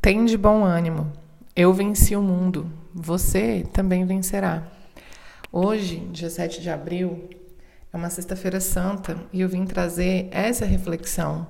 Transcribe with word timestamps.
Tem 0.00 0.24
de 0.24 0.38
bom 0.38 0.64
ânimo. 0.64 1.12
Eu 1.54 1.74
venci 1.74 2.16
o 2.16 2.22
mundo. 2.22 2.72
Você 2.94 3.66
também 3.70 4.06
vencerá. 4.06 4.62
Hoje, 5.52 5.98
dia 6.10 6.30
7 6.30 6.62
de 6.62 6.70
abril, 6.70 7.28
é 7.92 7.96
uma 7.98 8.08
sexta-feira 8.08 8.60
santa 8.60 9.18
e 9.30 9.42
eu 9.42 9.48
vim 9.48 9.66
trazer 9.66 10.28
essa 10.30 10.64
reflexão 10.64 11.46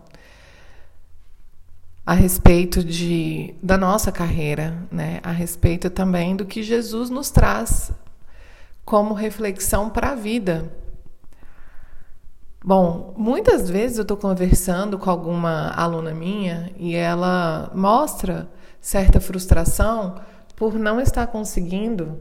a 2.04 2.12
respeito 2.12 2.82
de, 2.82 3.54
da 3.62 3.78
nossa 3.78 4.10
carreira, 4.10 4.76
né? 4.90 5.20
a 5.22 5.30
respeito 5.30 5.88
também 5.88 6.34
do 6.34 6.44
que 6.44 6.60
Jesus 6.60 7.08
nos 7.08 7.30
traz 7.30 7.92
como 8.84 9.14
reflexão 9.14 9.88
para 9.88 10.10
a 10.10 10.14
vida. 10.16 10.72
Bom, 12.62 13.14
muitas 13.16 13.70
vezes 13.70 13.96
eu 13.96 14.02
estou 14.02 14.18
conversando 14.18 14.98
com 14.98 15.08
alguma 15.08 15.70
aluna 15.70 16.12
minha 16.12 16.70
e 16.76 16.94
ela 16.94 17.70
mostra 17.74 18.46
certa 18.78 19.18
frustração 19.18 20.16
por 20.54 20.74
não 20.74 21.00
estar 21.00 21.26
conseguindo 21.28 22.18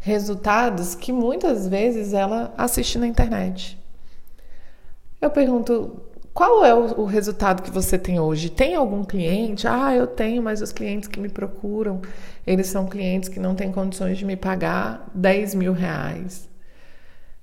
resultados 0.00 0.94
que 0.94 1.12
muitas 1.12 1.68
vezes 1.68 2.14
ela 2.14 2.54
assiste 2.56 2.98
na 2.98 3.06
internet. 3.06 3.78
Eu 5.20 5.30
pergunto, 5.30 6.00
qual 6.32 6.64
é 6.64 6.74
o, 6.74 7.04
resultado 7.04 7.62
que 7.62 7.70
você 7.70 7.98
tem 7.98 8.18
hoje? 8.18 8.48
Tem 8.48 8.74
algum 8.74 9.04
cliente? 9.04 9.68
Ah, 9.68 9.94
eu 9.94 10.06
tenho, 10.06 10.42
mas 10.42 10.62
os 10.62 10.72
clientes 10.72 11.08
que 11.08 11.20
me 11.20 11.28
procuram, 11.28 12.00
eles 12.46 12.68
são 12.68 12.86
clientes 12.86 13.28
que 13.28 13.38
não 13.38 13.54
têm 13.54 13.70
condições 13.70 14.16
de 14.16 14.24
me 14.24 14.34
pagar 14.34 15.10
10 15.14 15.54
mil 15.54 15.74
reais. 15.74 16.48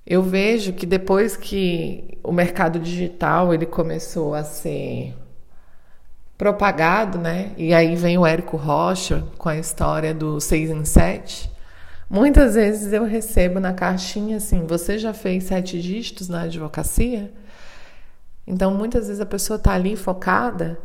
Eu 0.06 0.22
vejo 0.22 0.72
que 0.72 0.84
depois 0.84 1.36
que 1.36 2.18
o 2.22 2.32
mercado 2.32 2.78
digital 2.78 3.54
ele 3.54 3.66
começou 3.66 4.34
a 4.34 4.42
ser 4.42 5.14
propagado, 6.36 7.18
né? 7.18 7.52
E 7.56 7.72
aí 7.72 7.94
vem 7.94 8.18
o 8.18 8.26
Érico 8.26 8.56
Rocha 8.56 9.24
com 9.38 9.48
a 9.48 9.56
história 9.56 10.12
do 10.12 10.40
6 10.40 10.70
em 10.70 10.84
7. 10.84 11.52
Muitas 12.12 12.56
vezes 12.56 12.92
eu 12.92 13.04
recebo 13.04 13.58
na 13.58 13.72
caixinha 13.72 14.36
assim: 14.36 14.66
você 14.66 14.98
já 14.98 15.14
fez 15.14 15.44
sete 15.44 15.80
dígitos 15.80 16.28
na 16.28 16.42
advocacia? 16.42 17.32
Então, 18.46 18.74
muitas 18.74 19.06
vezes 19.06 19.20
a 19.20 19.24
pessoa 19.24 19.56
está 19.56 19.72
ali 19.72 19.96
focada 19.96 20.78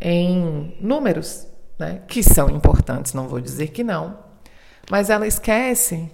em 0.00 0.76
números, 0.80 1.46
né? 1.78 2.00
que 2.08 2.24
são 2.24 2.50
importantes, 2.50 3.12
não 3.12 3.28
vou 3.28 3.40
dizer 3.40 3.68
que 3.68 3.84
não, 3.84 4.18
mas 4.90 5.10
ela 5.10 5.26
esquece 5.26 6.10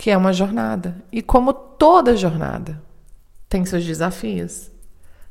que 0.00 0.10
é 0.10 0.16
uma 0.16 0.32
jornada. 0.32 0.96
E 1.12 1.20
como 1.20 1.52
toda 1.52 2.16
jornada, 2.16 2.82
tem 3.50 3.66
seus 3.66 3.84
desafios. 3.84 4.70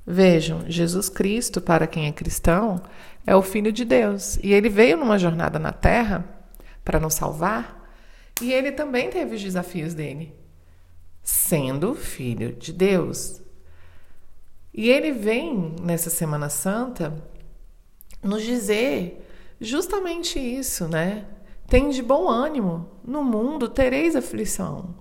Vejam, 0.06 0.64
Jesus 0.70 1.10
Cristo, 1.10 1.60
para 1.60 1.88
quem 1.88 2.06
é 2.06 2.12
cristão, 2.12 2.80
é 3.26 3.36
o 3.36 3.42
Filho 3.42 3.72
de 3.72 3.84
Deus. 3.84 4.38
E 4.44 4.54
ele 4.54 4.70
veio 4.70 4.96
numa 4.96 5.18
jornada 5.18 5.58
na 5.58 5.72
terra 5.72 6.24
para 6.86 7.00
nos 7.00 7.16
salvar. 7.16 7.92
E 8.44 8.54
ele 8.54 8.72
também 8.72 9.10
teve 9.10 9.38
os 9.38 9.42
desafios 9.42 9.96
dele, 9.96 10.36
sendo 11.24 11.96
Filho 11.96 12.54
de 12.54 12.72
Deus. 12.72 13.42
E 14.72 14.88
ele 14.88 15.12
vem 15.12 15.74
nessa 15.82 16.12
Semana 16.12 16.48
Santa 16.48 17.12
nos 18.22 18.44
dizer 18.44 19.28
justamente 19.60 20.38
isso, 20.38 20.88
né? 20.88 21.26
Tem 21.68 21.90
de 21.90 22.04
bom 22.04 22.30
ânimo, 22.30 22.88
no 23.10 23.24
mundo 23.24 23.68
tereis 23.68 24.16
aflição. 24.16 24.96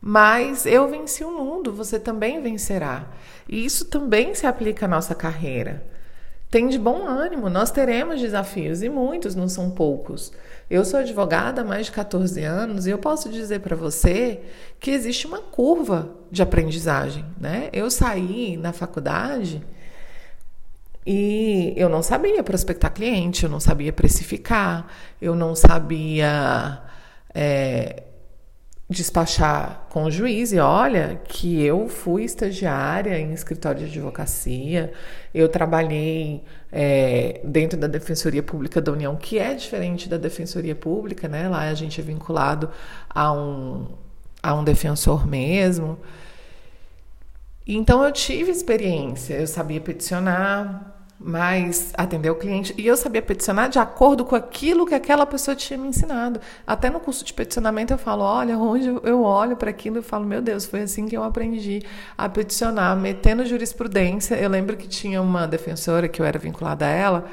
Mas 0.00 0.64
eu 0.64 0.88
venci 0.88 1.24
o 1.24 1.32
mundo, 1.32 1.72
você 1.72 1.98
também 1.98 2.40
vencerá. 2.40 3.08
E 3.48 3.64
isso 3.64 3.86
também 3.86 4.34
se 4.34 4.46
aplica 4.46 4.86
à 4.86 4.88
nossa 4.88 5.14
carreira. 5.14 5.84
Tem 6.48 6.68
de 6.68 6.78
bom 6.78 7.06
ânimo, 7.06 7.50
nós 7.50 7.70
teremos 7.70 8.20
desafios 8.20 8.82
e 8.82 8.88
muitos, 8.88 9.34
não 9.34 9.48
são 9.48 9.70
poucos. 9.70 10.32
Eu 10.68 10.84
sou 10.84 11.00
advogada 11.00 11.62
há 11.62 11.64
mais 11.64 11.86
de 11.86 11.92
14 11.92 12.42
anos 12.42 12.86
e 12.86 12.90
eu 12.90 12.98
posso 12.98 13.28
dizer 13.28 13.60
para 13.60 13.76
você 13.76 14.40
que 14.78 14.90
existe 14.90 15.26
uma 15.26 15.38
curva 15.38 16.10
de 16.30 16.42
aprendizagem, 16.42 17.24
né? 17.38 17.68
Eu 17.72 17.90
saí 17.90 18.56
na 18.56 18.72
faculdade 18.72 19.64
e 21.06 21.72
eu 21.76 21.88
não 21.88 22.02
sabia 22.02 22.42
prospectar 22.42 22.92
cliente, 22.92 23.44
eu 23.44 23.50
não 23.50 23.60
sabia 23.60 23.92
precificar, 23.92 24.86
eu 25.20 25.34
não 25.34 25.54
sabia 25.54 26.89
é, 27.34 28.04
despachar 28.88 29.86
com 29.88 30.04
o 30.04 30.10
juiz. 30.10 30.52
E 30.52 30.58
olha 30.58 31.20
que 31.24 31.62
eu 31.62 31.88
fui 31.88 32.24
estagiária 32.24 33.18
em 33.18 33.32
escritório 33.32 33.80
de 33.80 33.86
advocacia, 33.86 34.92
eu 35.32 35.48
trabalhei 35.48 36.42
é, 36.72 37.40
dentro 37.44 37.78
da 37.78 37.86
Defensoria 37.86 38.42
Pública 38.42 38.80
da 38.80 38.90
União, 38.90 39.14
que 39.14 39.38
é 39.38 39.54
diferente 39.54 40.08
da 40.08 40.16
Defensoria 40.16 40.74
Pública, 40.74 41.28
né? 41.28 41.48
Lá 41.48 41.68
a 41.68 41.74
gente 41.74 42.00
é 42.00 42.04
vinculado 42.04 42.68
a 43.08 43.32
um, 43.32 43.86
a 44.42 44.54
um 44.54 44.64
defensor 44.64 45.26
mesmo. 45.26 45.98
Então 47.66 48.04
eu 48.04 48.10
tive 48.10 48.50
experiência, 48.50 49.34
eu 49.34 49.46
sabia 49.46 49.80
peticionar, 49.80 50.99
mas 51.22 51.92
atender 51.98 52.30
o 52.30 52.34
cliente. 52.34 52.74
E 52.78 52.86
eu 52.86 52.96
sabia 52.96 53.20
peticionar 53.20 53.68
de 53.68 53.78
acordo 53.78 54.24
com 54.24 54.34
aquilo 54.34 54.86
que 54.86 54.94
aquela 54.94 55.26
pessoa 55.26 55.54
tinha 55.54 55.78
me 55.78 55.86
ensinado. 55.86 56.40
Até 56.66 56.88
no 56.88 56.98
curso 56.98 57.22
de 57.22 57.34
peticionamento 57.34 57.92
eu 57.92 57.98
falo: 57.98 58.22
olha, 58.22 58.56
onde 58.56 58.88
eu 58.88 59.22
olho 59.22 59.54
para 59.54 59.68
aquilo 59.68 59.98
e 59.98 60.02
falo: 60.02 60.24
meu 60.24 60.40
Deus, 60.40 60.64
foi 60.64 60.80
assim 60.80 61.06
que 61.06 61.16
eu 61.16 61.22
aprendi 61.22 61.82
a 62.16 62.26
peticionar, 62.26 62.96
metendo 62.96 63.44
jurisprudência. 63.44 64.34
Eu 64.36 64.48
lembro 64.48 64.78
que 64.78 64.88
tinha 64.88 65.20
uma 65.20 65.46
defensora 65.46 66.08
que 66.08 66.22
eu 66.22 66.26
era 66.26 66.38
vinculada 66.38 66.86
a 66.86 66.88
ela. 66.88 67.24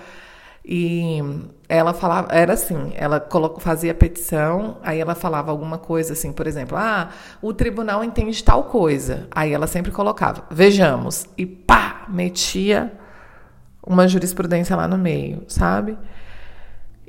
E 0.69 1.21
ela 1.69 1.93
falava, 1.93 2.27
era 2.29 2.51
assim, 2.51 2.91
ela 2.95 3.25
fazia 3.59 3.93
petição, 3.93 4.79
aí 4.83 4.99
ela 4.99 5.15
falava 5.15 5.49
alguma 5.49 5.77
coisa 5.77 6.11
assim, 6.11 6.33
por 6.33 6.45
exemplo, 6.45 6.77
ah, 6.77 7.07
o 7.41 7.53
tribunal 7.53 8.03
entende 8.03 8.43
tal 8.43 8.65
coisa. 8.65 9.29
Aí 9.31 9.53
ela 9.53 9.65
sempre 9.65 9.93
colocava, 9.93 10.43
vejamos, 10.51 11.25
e 11.37 11.45
pá, 11.45 12.05
metia 12.09 12.91
uma 13.87 14.07
jurisprudência 14.07 14.75
lá 14.75 14.87
no 14.87 14.97
meio, 14.97 15.43
sabe? 15.47 15.97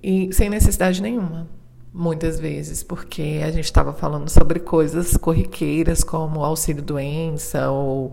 E 0.01 0.33
sem 0.33 0.49
necessidade 0.49 1.03
nenhuma, 1.03 1.49
muitas 1.93 2.39
vezes, 2.39 2.85
porque 2.85 3.41
a 3.45 3.51
gente 3.51 3.65
estava 3.65 3.93
falando 3.93 4.29
sobre 4.31 4.61
coisas 4.61 5.17
corriqueiras 5.17 6.05
como 6.05 6.45
auxílio-doença 6.45 7.69
ou 7.71 8.13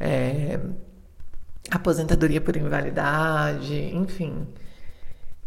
é, 0.00 0.58
aposentadoria 1.70 2.40
por 2.40 2.56
invalidade, 2.56 3.94
enfim. 3.94 4.46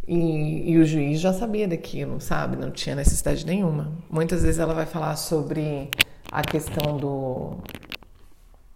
E, 0.07 0.71
e, 0.71 0.77
o 0.77 0.85
juiz 0.85 1.19
já 1.19 1.33
sabia 1.33 1.67
daquilo, 1.67 2.19
sabe? 2.19 2.57
Não 2.57 2.69
tinha 2.69 2.95
necessidade 2.95 3.45
nenhuma. 3.45 3.93
Muitas 4.09 4.43
vezes 4.43 4.59
ela 4.59 4.73
vai 4.73 4.85
falar 4.85 5.15
sobre 5.15 5.89
a 6.29 6.41
questão 6.41 6.97
do 6.97 7.57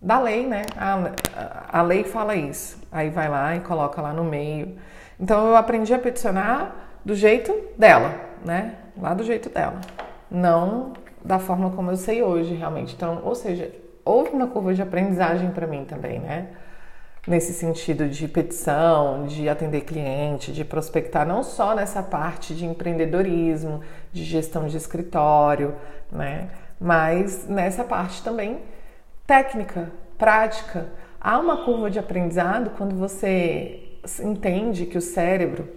da 0.07 0.21
lei, 0.21 0.47
né? 0.47 0.61
A, 0.77 1.79
a 1.79 1.81
lei 1.81 2.05
fala 2.05 2.33
isso. 2.33 2.79
Aí 2.89 3.09
vai 3.09 3.27
lá 3.27 3.57
e 3.57 3.59
coloca 3.59 4.01
lá 4.01 4.13
no 4.13 4.23
meio. 4.23 4.77
Então 5.19 5.49
eu 5.49 5.55
aprendi 5.57 5.93
a 5.93 5.99
peticionar 5.99 6.73
do 7.03 7.13
jeito 7.13 7.53
dela, 7.77 8.15
né? 8.45 8.75
Lá 8.97 9.13
do 9.13 9.21
jeito 9.25 9.49
dela. 9.49 9.81
Não 10.31 10.93
da 11.21 11.39
forma 11.39 11.71
como 11.71 11.91
eu 11.91 11.97
sei 11.97 12.23
hoje, 12.23 12.53
realmente. 12.53 12.95
Então, 12.95 13.21
ou 13.25 13.35
seja, 13.35 13.69
houve 14.05 14.29
uma 14.29 14.47
curva 14.47 14.73
de 14.73 14.81
aprendizagem 14.81 15.51
para 15.51 15.67
mim 15.67 15.83
também, 15.83 16.19
né? 16.19 16.47
Nesse 17.27 17.51
sentido 17.51 18.07
de 18.07 18.29
petição, 18.29 19.25
de 19.25 19.49
atender 19.49 19.81
cliente, 19.81 20.53
de 20.53 20.63
prospectar, 20.63 21.27
não 21.27 21.43
só 21.43 21.75
nessa 21.75 22.01
parte 22.01 22.55
de 22.55 22.65
empreendedorismo, 22.65 23.81
de 24.13 24.23
gestão 24.23 24.67
de 24.67 24.77
escritório, 24.77 25.75
né? 26.09 26.47
Mas 26.79 27.45
nessa 27.49 27.83
parte 27.83 28.23
também 28.23 28.61
técnica, 29.27 29.91
prática. 30.17 30.87
Há 31.19 31.37
uma 31.37 31.65
curva 31.65 31.91
de 31.91 31.99
aprendizado 31.99 32.71
quando 32.77 32.95
você 32.95 33.99
entende 34.23 34.85
que 34.85 34.97
o 34.97 35.01
cérebro, 35.01 35.67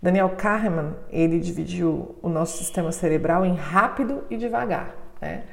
Daniel 0.00 0.30
Kahneman, 0.36 0.94
ele 1.10 1.40
dividiu 1.40 2.14
o 2.20 2.28
nosso 2.28 2.58
sistema 2.58 2.92
cerebral 2.92 3.46
em 3.46 3.54
rápido 3.54 4.24
e 4.28 4.36
devagar. 4.36 4.94
Né? 5.20 5.44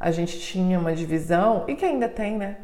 A 0.00 0.10
gente 0.10 0.40
tinha 0.40 0.80
uma 0.80 0.92
divisão, 0.92 1.64
e 1.68 1.76
que 1.76 1.84
ainda 1.84 2.08
tem, 2.08 2.36
né? 2.36 2.56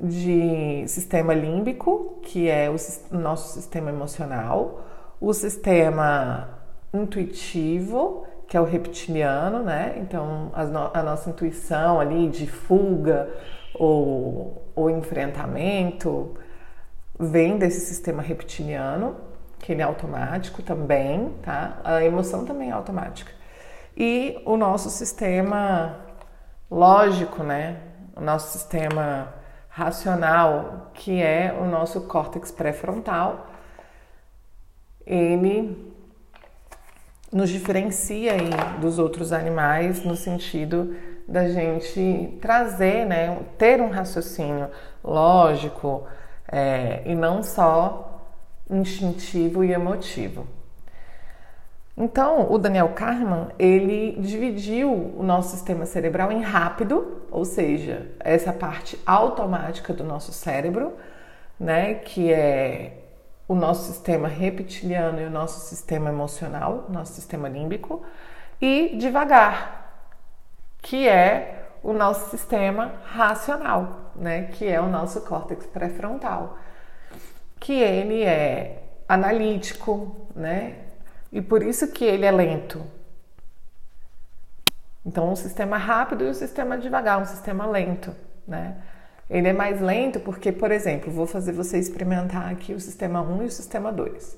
De 0.00 0.84
sistema 0.86 1.34
límbico, 1.34 2.20
que 2.22 2.48
é 2.48 2.70
o 2.70 3.16
nosso 3.18 3.52
sistema 3.52 3.90
emocional, 3.90 4.86
o 5.20 5.34
sistema 5.34 6.60
intuitivo, 6.94 8.24
que 8.50 8.56
é 8.56 8.60
o 8.60 8.64
reptiliano, 8.64 9.62
né? 9.62 9.94
Então, 9.98 10.50
a, 10.52 10.64
no 10.64 10.90
a 10.92 11.02
nossa 11.04 11.30
intuição 11.30 12.00
ali 12.00 12.28
de 12.28 12.48
fuga 12.48 13.30
ou, 13.72 14.72
ou 14.74 14.90
enfrentamento 14.90 16.36
vem 17.16 17.58
desse 17.58 17.78
sistema 17.78 18.20
reptiliano, 18.20 19.16
que 19.60 19.70
ele 19.70 19.82
é 19.82 19.84
automático 19.84 20.64
também, 20.64 21.32
tá? 21.44 21.78
A 21.84 22.04
emoção 22.04 22.44
também 22.44 22.70
é 22.70 22.72
automática. 22.72 23.30
E 23.96 24.42
o 24.44 24.56
nosso 24.56 24.90
sistema 24.90 26.00
lógico, 26.68 27.44
né? 27.44 27.80
O 28.16 28.20
nosso 28.20 28.58
sistema 28.58 29.32
racional, 29.68 30.90
que 30.92 31.22
é 31.22 31.56
o 31.56 31.66
nosso 31.66 32.00
córtex 32.08 32.50
pré-frontal, 32.50 33.46
ele 35.06 35.89
nos 37.32 37.48
diferencia 37.48 38.32
aí 38.32 38.50
dos 38.80 38.98
outros 38.98 39.32
animais 39.32 40.04
no 40.04 40.16
sentido 40.16 40.94
da 41.28 41.48
gente 41.48 42.38
trazer, 42.40 43.06
né, 43.06 43.38
ter 43.56 43.80
um 43.80 43.88
raciocínio 43.88 44.68
lógico 45.02 46.04
é, 46.50 47.02
e 47.06 47.14
não 47.14 47.42
só 47.42 48.26
instintivo 48.68 49.62
e 49.62 49.72
emotivo. 49.72 50.46
Então, 51.96 52.50
o 52.50 52.58
Daniel 52.58 52.88
Kahneman, 52.90 53.48
ele 53.58 54.16
dividiu 54.20 54.90
o 54.90 55.22
nosso 55.22 55.50
sistema 55.50 55.84
cerebral 55.84 56.32
em 56.32 56.40
rápido, 56.40 57.26
ou 57.30 57.44
seja, 57.44 58.10
essa 58.18 58.52
parte 58.52 58.98
automática 59.04 59.92
do 59.92 60.02
nosso 60.02 60.32
cérebro, 60.32 60.94
né, 61.58 61.94
que 61.94 62.32
é 62.32 62.99
o 63.50 63.54
nosso 63.56 63.92
sistema 63.92 64.28
reptiliano 64.28 65.20
e 65.20 65.24
o 65.24 65.30
nosso 65.30 65.58
sistema 65.68 66.08
emocional, 66.08 66.86
nosso 66.88 67.14
sistema 67.14 67.48
límbico, 67.48 68.00
e 68.60 68.96
devagar, 68.96 69.92
que 70.80 71.08
é 71.08 71.68
o 71.82 71.92
nosso 71.92 72.30
sistema 72.30 72.92
racional, 73.06 74.12
né, 74.14 74.44
que 74.52 74.68
é 74.68 74.80
o 74.80 74.88
nosso 74.88 75.22
córtex 75.22 75.66
pré-frontal, 75.66 76.58
que 77.58 77.72
ele 77.72 78.22
é 78.22 78.84
analítico, 79.08 80.28
né, 80.32 80.84
e 81.32 81.42
por 81.42 81.60
isso 81.60 81.90
que 81.90 82.04
ele 82.04 82.26
é 82.26 82.30
lento. 82.30 82.80
Então, 85.04 85.28
um 85.28 85.34
sistema 85.34 85.76
rápido 85.76 86.22
e 86.22 86.28
um 86.28 86.34
sistema 86.34 86.78
devagar, 86.78 87.20
um 87.20 87.26
sistema 87.26 87.66
lento, 87.66 88.14
né? 88.46 88.76
Ele 89.30 89.46
é 89.46 89.52
mais 89.52 89.80
lento 89.80 90.18
porque, 90.18 90.50
por 90.50 90.72
exemplo, 90.72 91.12
vou 91.12 91.24
fazer 91.24 91.52
você 91.52 91.78
experimentar 91.78 92.50
aqui 92.50 92.74
o 92.74 92.80
sistema 92.80 93.22
1 93.22 93.42
e 93.44 93.46
o 93.46 93.50
sistema 93.50 93.92
2. 93.92 94.36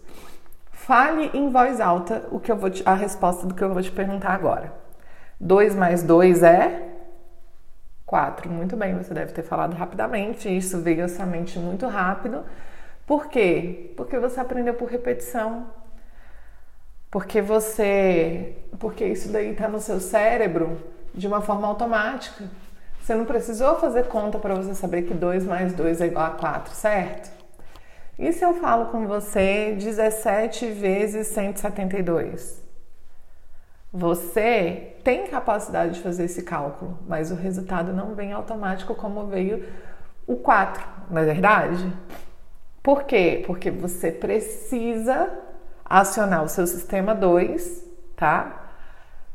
Fale 0.70 1.30
em 1.32 1.48
voz 1.48 1.80
alta 1.80 2.28
o 2.30 2.38
que 2.38 2.52
eu 2.52 2.56
vou 2.56 2.68
te, 2.68 2.82
a 2.84 2.92
resposta 2.92 3.46
do 3.46 3.54
que 3.54 3.64
eu 3.64 3.72
vou 3.72 3.82
te 3.82 3.90
perguntar 3.90 4.32
agora. 4.34 4.70
2 5.40 5.74
mais 5.74 6.02
2 6.02 6.42
é 6.42 6.90
4. 8.04 8.50
Muito 8.50 8.76
bem, 8.76 8.94
você 8.94 9.14
deve 9.14 9.32
ter 9.32 9.42
falado 9.42 9.72
rapidamente. 9.74 10.54
Isso 10.54 10.78
veio 10.80 11.04
à 11.04 11.08
sua 11.08 11.24
mente 11.24 11.58
muito 11.58 11.86
rápido. 11.86 12.44
Por 13.06 13.28
quê? 13.28 13.94
Porque 13.96 14.18
você 14.18 14.40
aprendeu 14.40 14.74
por 14.74 14.90
repetição. 14.90 15.68
Porque 17.10 17.40
você. 17.40 18.56
Porque 18.78 19.06
isso 19.06 19.32
daí 19.32 19.52
está 19.52 19.68
no 19.68 19.80
seu 19.80 19.98
cérebro 20.00 20.78
de 21.14 21.26
uma 21.26 21.40
forma 21.40 21.66
automática. 21.66 22.44
Você 23.02 23.16
não 23.16 23.24
precisou 23.24 23.80
fazer 23.80 24.06
conta 24.06 24.38
para 24.38 24.54
você 24.54 24.74
saber 24.76 25.02
que 25.02 25.12
2 25.12 25.44
mais 25.44 25.72
2 25.72 26.00
é 26.00 26.06
igual 26.06 26.24
a 26.24 26.30
4, 26.30 26.72
certo? 26.72 27.32
E 28.16 28.32
se 28.32 28.44
eu 28.44 28.54
falo 28.54 28.92
com 28.92 29.08
você 29.08 29.74
17 29.76 30.70
vezes 30.70 31.26
172? 31.26 32.62
Você 33.92 34.94
tem 35.02 35.26
capacidade 35.26 35.94
de 35.94 36.00
fazer 36.00 36.26
esse 36.26 36.44
cálculo, 36.44 36.96
mas 37.08 37.32
o 37.32 37.34
resultado 37.34 37.92
não 37.92 38.14
vem 38.14 38.32
automático 38.32 38.94
como 38.94 39.26
veio 39.26 39.66
o 40.24 40.36
4, 40.36 40.86
não 41.10 41.20
é 41.20 41.24
verdade? 41.24 41.92
Por 42.84 43.02
quê? 43.02 43.42
Porque 43.44 43.68
você 43.68 44.12
precisa 44.12 45.28
acionar 45.84 46.44
o 46.44 46.48
seu 46.48 46.68
sistema 46.68 47.16
2, 47.16 47.84
tá? 48.14 48.70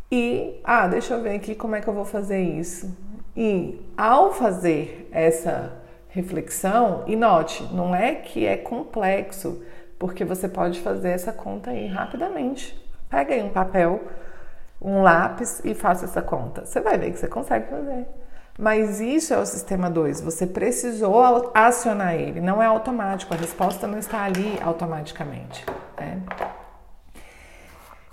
E, 0.10 0.62
ah, 0.64 0.88
deixa 0.88 1.16
eu 1.16 1.22
ver 1.22 1.36
aqui 1.36 1.54
como 1.54 1.75
é 1.75 1.81
que 1.81 1.88
eu 1.90 1.94
vou 1.94 2.06
fazer 2.06 2.40
isso. 2.42 2.96
E 3.38 3.80
ao 3.95 4.34
fazer 4.34 5.07
essa 5.12 5.74
reflexão, 6.10 7.04
e 7.06 7.16
note, 7.16 7.63
não 7.72 7.95
é 7.95 8.16
que 8.16 8.48
é 8.48 8.57
complexo, 8.57 9.63
porque 10.00 10.25
você 10.25 10.50
pode 10.50 10.80
fazer 10.80 11.10
essa 11.10 11.31
conta 11.31 11.69
aí 11.69 11.86
rapidamente. 11.86 12.75
Pega 13.07 13.36
aí 13.36 13.44
um 13.44 13.50
papel, 13.50 14.01
um 14.81 15.04
lápis 15.04 15.62
e 15.63 15.75
faça 15.75 16.06
essa 16.06 16.19
conta. 16.19 16.66
Você 16.66 16.81
vai 16.81 16.98
ver 16.98 17.12
que 17.12 17.19
você 17.19 17.28
consegue 17.28 17.69
fazer. 17.69 18.07
Mas 18.57 19.00
isso 19.00 19.36
é 19.36 19.38
o 19.38 19.45
sistema 19.45 19.88
2. 19.88 20.22
Você 20.22 20.48
precisou 20.48 21.51
acionar 21.54 22.16
ele. 22.16 22.42
Não 22.42 22.62
é 22.62 22.66
automático. 22.66 23.36
A 23.36 23.38
resposta 23.38 23.86
não 23.86 24.00
está 24.00 24.24
ali 24.24 24.57
automaticamente. 24.63 25.63
Né? 25.95 26.24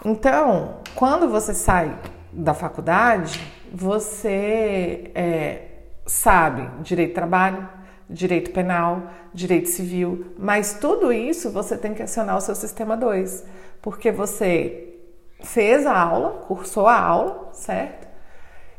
Então, 0.04 0.80
quando 0.94 1.30
você 1.30 1.54
sai 1.54 1.96
da 2.30 2.52
faculdade, 2.52 3.40
você 3.76 5.10
é, 5.16 5.62
sabe 6.06 6.70
direito 6.80 7.08
de 7.08 7.14
trabalho, 7.16 7.68
direito 8.08 8.52
penal, 8.52 9.02
direito 9.34 9.68
civil, 9.68 10.32
mas 10.38 10.74
tudo 10.74 11.12
isso 11.12 11.50
você 11.50 11.76
tem 11.76 11.92
que 11.92 12.02
acionar 12.02 12.36
o 12.36 12.40
seu 12.40 12.54
sistema 12.54 12.96
2, 12.96 13.44
porque 13.82 14.12
você 14.12 14.94
fez 15.42 15.84
a 15.86 15.98
aula, 15.98 16.44
cursou 16.46 16.86
a 16.86 16.96
aula, 16.96 17.48
certo? 17.52 18.06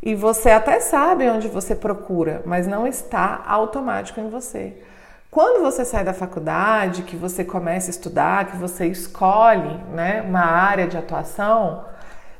E 0.01 0.15
você 0.15 0.51
até 0.51 0.79
sabe 0.79 1.27
onde 1.29 1.49
você 1.49 1.75
procura, 1.75 2.41
mas 2.45 2.65
não 2.65 2.87
está 2.87 3.43
automático 3.45 4.21
em 4.21 4.29
você. 4.29 4.81
Quando 5.29 5.61
você 5.61 5.83
sai 5.83 6.05
da 6.05 6.13
faculdade, 6.13 7.01
que 7.01 7.17
você 7.17 7.43
começa 7.43 7.89
a 7.89 7.91
estudar, 7.91 8.45
que 8.45 8.55
você 8.55 8.85
escolhe 8.85 9.77
né, 9.93 10.21
uma 10.21 10.45
área 10.45 10.87
de 10.87 10.97
atuação 10.97 11.83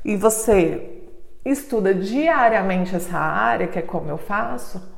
e 0.02 0.16
você 0.16 0.95
estuda 1.50 1.94
diariamente 1.94 2.94
essa 2.94 3.16
área, 3.16 3.68
que 3.68 3.78
é 3.78 3.82
como 3.82 4.10
eu 4.10 4.18
faço, 4.18 4.94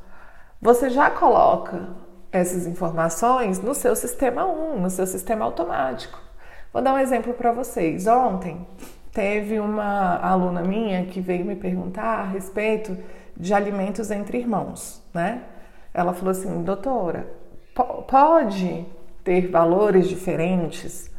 você 0.61 0.89
já 0.89 1.09
coloca 1.09 1.89
essas 2.31 2.67
informações 2.67 3.61
no 3.61 3.73
seu 3.73 3.95
sistema 3.95 4.45
1, 4.45 4.79
no 4.79 4.89
seu 4.89 5.05
sistema 5.05 5.45
automático. 5.45 6.19
Vou 6.73 6.81
dar 6.81 6.93
um 6.93 6.99
exemplo 6.99 7.33
para 7.33 7.51
vocês. 7.51 8.05
Ontem 8.07 8.67
teve 9.11 9.59
uma 9.59 10.17
aluna 10.17 10.61
minha 10.61 11.05
que 11.05 11.21
veio 11.21 11.45
me 11.45 11.55
perguntar 11.55 12.19
a 12.19 12.25
respeito 12.25 12.97
de 13.35 13.53
alimentos 13.53 14.11
entre 14.11 14.37
irmãos, 14.37 15.01
né? 15.13 15.43
Ela 15.93 16.13
falou 16.13 16.31
assim, 16.31 16.61
doutora, 16.63 17.27
pode 18.07 18.85
ter 19.23 19.49
valores 19.49 20.07
diferentes 20.07 21.09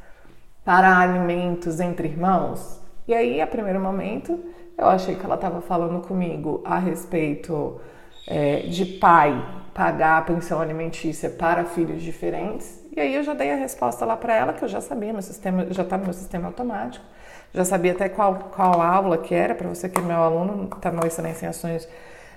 para 0.65 0.99
alimentos 0.99 1.81
entre 1.81 2.09
irmãos? 2.09 2.81
E 3.09 3.15
aí, 3.15 3.41
a 3.41 3.47
primeiro 3.47 3.81
momento, 3.81 4.39
eu 4.81 4.89
achei 4.89 5.15
que 5.15 5.25
ela 5.25 5.35
estava 5.35 5.61
falando 5.61 6.01
comigo 6.01 6.63
a 6.65 6.79
respeito 6.79 7.79
é, 8.27 8.61
de 8.61 8.87
pai 8.87 9.45
pagar 9.75 10.19
a 10.19 10.23
pensão 10.23 10.59
alimentícia 10.59 11.29
para 11.29 11.65
filhos 11.65 12.03
diferentes. 12.03 12.83
E 12.97 12.99
aí 12.99 13.15
eu 13.15 13.23
já 13.23 13.35
dei 13.35 13.53
a 13.53 13.57
resposta 13.57 14.07
lá 14.07 14.17
para 14.17 14.35
ela, 14.35 14.55
que 14.55 14.65
eu 14.65 14.69
já 14.69 14.81
sabia, 14.81 15.13
meu 15.13 15.21
sistema 15.21 15.67
já 15.71 15.83
está 15.83 15.99
no 15.99 16.05
meu 16.05 16.15
sistema 16.15 16.47
automático. 16.47 17.05
Já 17.53 17.65
sabia 17.65 17.93
até 17.93 18.09
qual, 18.09 18.51
qual 18.55 18.81
aula 18.81 19.19
que 19.19 19.35
era, 19.35 19.55
para 19.55 19.69
você 19.69 19.87
que 19.87 19.99
é 19.99 20.03
meu 20.03 20.17
aluno, 20.17 20.69
está 20.75 20.91
no 20.91 21.07
Excelência 21.07 21.45
em 21.45 21.49
Ações 21.51 21.87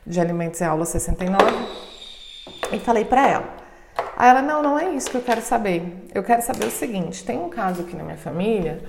de 0.05 0.19
Alimentos 0.19 0.59
em 0.59 0.65
aula 0.65 0.83
69. 0.83 1.45
E 2.73 2.79
falei 2.79 3.05
para 3.05 3.25
ela. 3.25 3.45
Aí 4.17 4.29
ela, 4.29 4.41
não, 4.41 4.61
não 4.61 4.77
é 4.77 4.89
isso 4.89 5.09
que 5.09 5.15
eu 5.15 5.21
quero 5.21 5.41
saber. 5.41 6.07
Eu 6.13 6.23
quero 6.23 6.41
saber 6.41 6.65
o 6.65 6.71
seguinte, 6.71 7.23
tem 7.23 7.39
um 7.39 7.49
caso 7.49 7.83
aqui 7.83 7.95
na 7.95 8.03
minha 8.03 8.17
família 8.17 8.83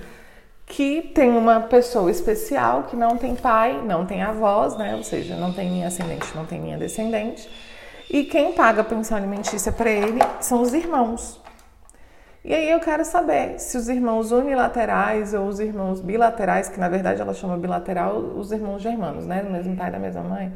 que 0.65 1.01
tem 1.13 1.29
uma 1.29 1.61
pessoa 1.61 2.09
especial 2.09 2.83
que 2.83 2.95
não 2.95 3.17
tem 3.17 3.35
pai, 3.35 3.81
não 3.83 4.05
tem 4.05 4.23
avós, 4.23 4.75
né? 4.75 4.95
Ou 4.95 5.03
seja, 5.03 5.35
não 5.35 5.53
tem 5.53 5.69
minha 5.69 5.87
ascendente, 5.87 6.35
não 6.35 6.45
tem 6.45 6.59
minha 6.59 6.77
descendente. 6.77 7.47
E 8.09 8.23
quem 8.23 8.53
paga 8.53 8.81
a 8.81 8.83
pensão 8.83 9.17
alimentícia 9.17 9.71
para 9.71 9.89
ele 9.89 10.19
são 10.39 10.61
os 10.61 10.73
irmãos. 10.73 11.39
E 12.43 12.53
aí 12.53 12.69
eu 12.69 12.79
quero 12.79 13.03
saber 13.03 13.59
se 13.59 13.77
os 13.77 13.89
irmãos 13.89 14.31
unilaterais 14.31 15.33
ou 15.33 15.47
os 15.47 15.59
irmãos 15.59 15.99
bilaterais, 15.99 16.69
que 16.69 16.79
na 16.79 16.87
verdade 16.87 17.21
ela 17.21 17.33
chama 17.33 17.57
bilateral 17.57 18.17
os 18.17 18.51
irmãos 18.51 18.81
germanos, 18.81 19.25
né? 19.25 19.41
Do 19.41 19.49
mesmo 19.49 19.75
pai 19.75 19.91
da 19.91 19.99
mesma 19.99 20.21
mãe, 20.21 20.53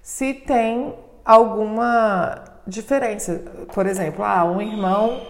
se 0.00 0.34
tem 0.34 0.94
alguma 1.24 2.44
diferença. 2.66 3.42
Por 3.72 3.86
exemplo, 3.86 4.24
ah, 4.24 4.44
um 4.44 4.60
irmão 4.60 5.22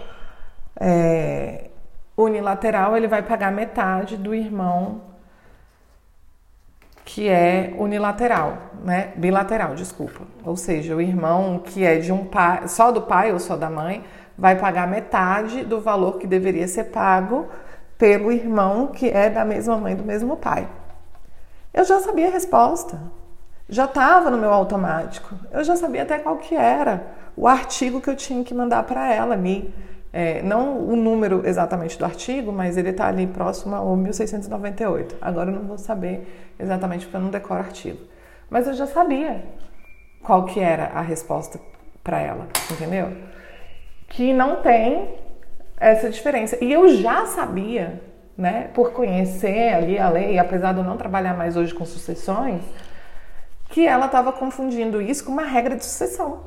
é, 0.78 1.70
unilateral, 2.16 2.96
ele 2.96 3.08
vai 3.08 3.22
pagar 3.22 3.50
metade 3.50 4.16
do 4.16 4.34
irmão 4.34 5.00
que 7.04 7.28
é 7.28 7.74
unilateral, 7.78 8.56
né? 8.82 9.12
Bilateral, 9.16 9.74
desculpa. 9.74 10.22
Ou 10.44 10.56
seja, 10.56 10.96
o 10.96 11.00
irmão 11.00 11.58
que 11.58 11.84
é 11.84 11.98
de 11.98 12.10
um 12.10 12.24
pai, 12.24 12.66
só 12.66 12.90
do 12.90 13.02
pai 13.02 13.30
ou 13.32 13.38
só 13.38 13.56
da 13.56 13.68
mãe, 13.68 14.04
vai 14.38 14.56
pagar 14.56 14.88
metade 14.88 15.64
do 15.64 15.80
valor 15.80 16.18
que 16.18 16.26
deveria 16.26 16.66
ser 16.66 16.84
pago 16.84 17.46
pelo 17.98 18.32
irmão 18.32 18.88
que 18.88 19.08
é 19.08 19.28
da 19.28 19.44
mesma 19.44 19.76
mãe 19.76 19.94
do 19.94 20.02
mesmo 20.02 20.36
pai. 20.36 20.66
Eu 21.72 21.84
já 21.84 22.00
sabia 22.00 22.28
a 22.28 22.30
resposta. 22.30 22.98
Já 23.68 23.84
estava 23.84 24.30
no 24.30 24.38
meu 24.38 24.52
automático. 24.52 25.34
Eu 25.50 25.62
já 25.62 25.76
sabia 25.76 26.02
até 26.02 26.18
qual 26.18 26.36
que 26.36 26.54
era 26.54 27.06
o 27.36 27.48
artigo 27.48 28.00
que 28.00 28.08
eu 28.08 28.16
tinha 28.16 28.44
que 28.44 28.54
mandar 28.54 28.84
para 28.84 29.12
ela 29.12 29.34
ali 29.34 29.74
é, 30.16 30.40
não 30.42 30.78
o 30.78 30.94
número 30.94 31.42
exatamente 31.44 31.98
do 31.98 32.04
artigo, 32.04 32.52
mas 32.52 32.76
ele 32.76 32.90
está 32.90 33.08
ali 33.08 33.26
próximo 33.26 33.74
ao 33.74 33.96
1698. 33.96 35.16
Agora 35.20 35.50
eu 35.50 35.56
não 35.56 35.66
vou 35.66 35.76
saber 35.76 36.54
exatamente 36.56 37.04
porque 37.04 37.16
eu 37.16 37.20
não 37.20 37.30
decoro 37.30 37.58
artigo. 37.58 37.98
Mas 38.48 38.68
eu 38.68 38.74
já 38.74 38.86
sabia 38.86 39.44
qual 40.22 40.44
que 40.44 40.60
era 40.60 40.84
a 40.94 41.00
resposta 41.00 41.58
para 42.04 42.20
ela, 42.20 42.46
entendeu? 42.70 43.12
Que 44.08 44.32
não 44.32 44.62
tem 44.62 45.16
essa 45.76 46.08
diferença. 46.08 46.62
E 46.62 46.72
eu 46.72 46.96
já 46.96 47.26
sabia 47.26 48.00
né, 48.38 48.70
por 48.72 48.92
conhecer 48.92 49.74
ali 49.74 49.98
a 49.98 50.08
lei, 50.08 50.38
apesar 50.38 50.74
de 50.74 50.78
eu 50.78 50.84
não 50.84 50.96
trabalhar 50.96 51.36
mais 51.36 51.56
hoje 51.56 51.74
com 51.74 51.84
sucessões, 51.84 52.62
que 53.68 53.84
ela 53.84 54.06
estava 54.06 54.32
confundindo 54.32 55.02
isso 55.02 55.24
com 55.24 55.32
uma 55.32 55.44
regra 55.44 55.74
de 55.74 55.84
sucessão. 55.84 56.38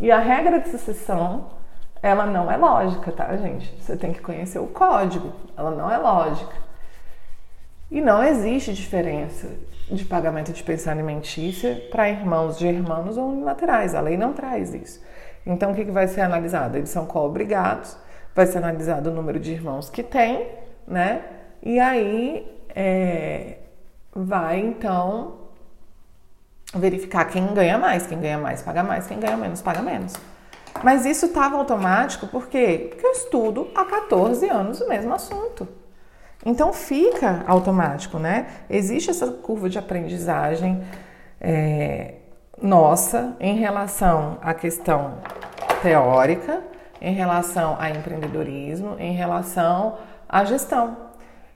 E 0.00 0.10
a 0.10 0.18
regra 0.18 0.58
de 0.58 0.70
sucessão, 0.70 1.59
ela 2.02 2.26
não 2.26 2.50
é 2.50 2.56
lógica, 2.56 3.12
tá, 3.12 3.36
gente? 3.36 3.74
Você 3.80 3.96
tem 3.96 4.12
que 4.12 4.20
conhecer 4.20 4.58
o 4.58 4.66
código, 4.66 5.32
ela 5.56 5.70
não 5.70 5.90
é 5.90 5.98
lógica. 5.98 6.54
E 7.90 8.00
não 8.00 8.22
existe 8.22 8.72
diferença 8.72 9.48
de 9.90 10.04
pagamento 10.04 10.52
de 10.52 10.62
pensão 10.62 10.92
alimentícia 10.92 11.88
para 11.90 12.08
irmãos 12.08 12.56
de 12.56 12.66
irmãos 12.66 13.16
ou 13.16 13.30
unilaterais. 13.30 13.94
A 13.94 14.00
lei 14.00 14.16
não 14.16 14.32
traz 14.32 14.72
isso. 14.72 15.02
Então, 15.44 15.72
o 15.72 15.74
que, 15.74 15.84
que 15.84 15.90
vai 15.90 16.06
ser 16.06 16.20
analisado? 16.20 16.76
Eles 16.76 16.90
são 16.90 17.06
co-obrigados, 17.06 17.96
vai 18.34 18.46
ser 18.46 18.58
analisado 18.58 19.10
o 19.10 19.12
número 19.12 19.40
de 19.40 19.52
irmãos 19.52 19.90
que 19.90 20.02
tem, 20.02 20.46
né? 20.86 21.22
E 21.62 21.80
aí 21.80 22.46
é, 22.74 23.58
vai 24.14 24.60
então 24.60 25.34
verificar 26.74 27.24
quem 27.24 27.52
ganha 27.52 27.76
mais. 27.76 28.06
Quem 28.06 28.20
ganha 28.20 28.38
mais 28.38 28.62
paga 28.62 28.82
mais, 28.82 29.06
quem 29.06 29.18
ganha 29.18 29.36
menos 29.36 29.60
paga 29.60 29.82
menos. 29.82 30.14
Mas 30.82 31.04
isso 31.04 31.26
estava 31.26 31.56
automático 31.56 32.26
por 32.26 32.48
quê? 32.48 32.88
Porque 32.90 33.06
eu 33.06 33.12
estudo 33.12 33.68
há 33.74 33.84
14 33.84 34.48
anos 34.48 34.80
o 34.80 34.88
mesmo 34.88 35.12
assunto. 35.12 35.68
Então 36.44 36.72
fica 36.72 37.44
automático, 37.46 38.18
né? 38.18 38.46
Existe 38.68 39.10
essa 39.10 39.26
curva 39.26 39.68
de 39.68 39.78
aprendizagem 39.78 40.82
é, 41.40 42.14
nossa 42.60 43.36
em 43.38 43.56
relação 43.56 44.38
à 44.42 44.54
questão 44.54 45.18
teórica, 45.82 46.62
em 47.00 47.12
relação 47.14 47.76
a 47.78 47.90
empreendedorismo, 47.90 48.96
em 48.98 49.12
relação 49.12 49.98
à 50.28 50.44
gestão. 50.44 50.96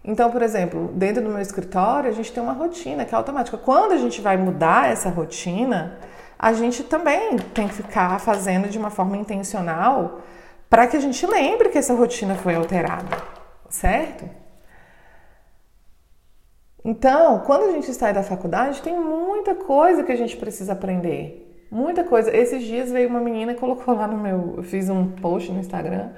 Então, 0.05 0.31
por 0.31 0.43
exemplo, 0.43 0.91
dentro 0.95 1.23
do 1.23 1.31
meu 1.31 1.41
escritório, 1.41 2.11
a 2.11 2.13
gente 2.13 2.31
tem 2.31 2.43
uma 2.43 2.53
rotina 2.53 3.07
que 3.07 3.15
é 3.15 3.17
automática. 3.17 3.57
Quando 3.57 3.93
a 3.93 3.97
gente 3.97 4.21
vai 4.21 4.37
mudar 4.37 4.91
essa 4.91 5.09
rotina, 5.09 5.99
a 6.39 6.53
gente 6.53 6.83
também 6.85 7.37
tem 7.39 7.69
que 7.69 7.75
ficar 7.75 8.19
fazendo 8.21 8.69
de 8.69 8.79
uma 8.79 8.91
forma 8.91 9.17
intencional 9.17 10.21
para 10.69 10.87
que 10.87 10.97
a 10.97 11.01
gente 11.01 11.25
lembre 11.27 11.69
que 11.69 11.79
essa 11.79 11.95
rotina 11.95 12.35
foi 12.35 12.55
alterada, 12.55 13.17
certo? 13.69 14.29
Então, 16.85 17.41
quando 17.41 17.65
a 17.65 17.73
gente 17.73 17.93
sai 17.95 18.13
da 18.13 18.23
faculdade, 18.23 18.83
tem 18.83 18.99
muita 18.99 19.55
coisa 19.55 20.03
que 20.03 20.13
a 20.13 20.17
gente 20.17 20.37
precisa 20.37 20.75
aprender. 20.75 21.67
Muita 21.71 22.05
coisa. 22.05 22.35
Esses 22.37 22.63
dias 22.63 22.93
veio 22.93 23.09
uma 23.09 23.21
menina 23.21 23.53
e 23.53 23.55
colocou 23.55 23.95
lá 23.95 24.07
no 24.07 24.19
meu. 24.19 24.55
Eu 24.59 24.63
fiz 24.63 24.91
um 24.91 25.11
post 25.13 25.51
no 25.51 25.61
Instagram 25.61 26.11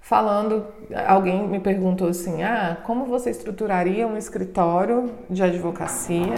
falando. 0.00 0.66
Alguém 1.06 1.48
me 1.48 1.58
perguntou 1.58 2.08
assim: 2.08 2.42
ah, 2.44 2.78
como 2.84 3.06
você 3.06 3.30
estruturaria 3.30 4.06
um 4.06 4.16
escritório 4.16 5.10
de 5.28 5.42
advocacia 5.42 6.34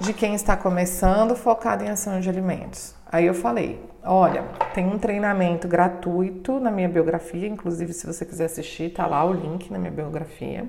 de 0.00 0.12
quem 0.12 0.34
está 0.34 0.56
começando 0.56 1.34
focado 1.34 1.84
em 1.84 1.90
ação 1.90 2.20
de 2.20 2.28
alimentos? 2.28 2.94
Aí 3.10 3.26
eu 3.26 3.34
falei: 3.34 3.80
olha, 4.04 4.44
tem 4.74 4.86
um 4.86 4.98
treinamento 4.98 5.66
gratuito 5.66 6.58
na 6.60 6.70
minha 6.70 6.88
biografia, 6.88 7.48
inclusive 7.48 7.92
se 7.92 8.06
você 8.06 8.24
quiser 8.24 8.46
assistir, 8.46 8.90
tá 8.90 9.06
lá 9.06 9.24
o 9.24 9.32
link 9.32 9.70
na 9.70 9.78
minha 9.78 9.92
biografia 9.92 10.66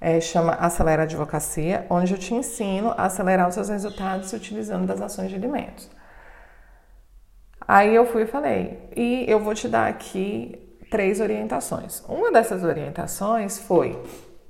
é, 0.00 0.18
chama 0.20 0.54
Acelera 0.54 1.02
Advocacia, 1.02 1.86
onde 1.90 2.14
eu 2.14 2.18
te 2.18 2.34
ensino 2.34 2.94
a 2.96 3.04
acelerar 3.04 3.48
os 3.48 3.54
seus 3.54 3.68
resultados 3.68 4.32
utilizando 4.32 4.86
das 4.86 5.00
ações 5.00 5.28
de 5.28 5.36
alimentos. 5.36 5.90
Aí 7.68 7.94
eu 7.94 8.06
fui 8.06 8.22
e 8.22 8.26
falei, 8.26 8.88
e 8.96 9.24
eu 9.28 9.38
vou 9.38 9.54
te 9.54 9.68
dar 9.68 9.88
aqui 9.88 10.58
três 10.90 11.20
orientações. 11.20 12.02
Uma 12.08 12.32
dessas 12.32 12.64
orientações 12.64 13.58
foi: 13.58 14.00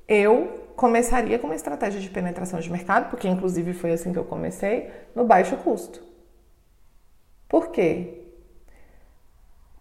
eu 0.06 0.59
começaria 0.80 1.38
com 1.38 1.46
uma 1.46 1.54
estratégia 1.54 2.00
de 2.00 2.08
penetração 2.08 2.58
de 2.58 2.72
mercado, 2.72 3.10
porque 3.10 3.28
inclusive 3.28 3.74
foi 3.74 3.92
assim 3.92 4.14
que 4.14 4.18
eu 4.18 4.24
comecei, 4.24 4.90
no 5.14 5.26
baixo 5.26 5.54
custo. 5.58 6.02
Por 7.46 7.68
quê? 7.68 8.22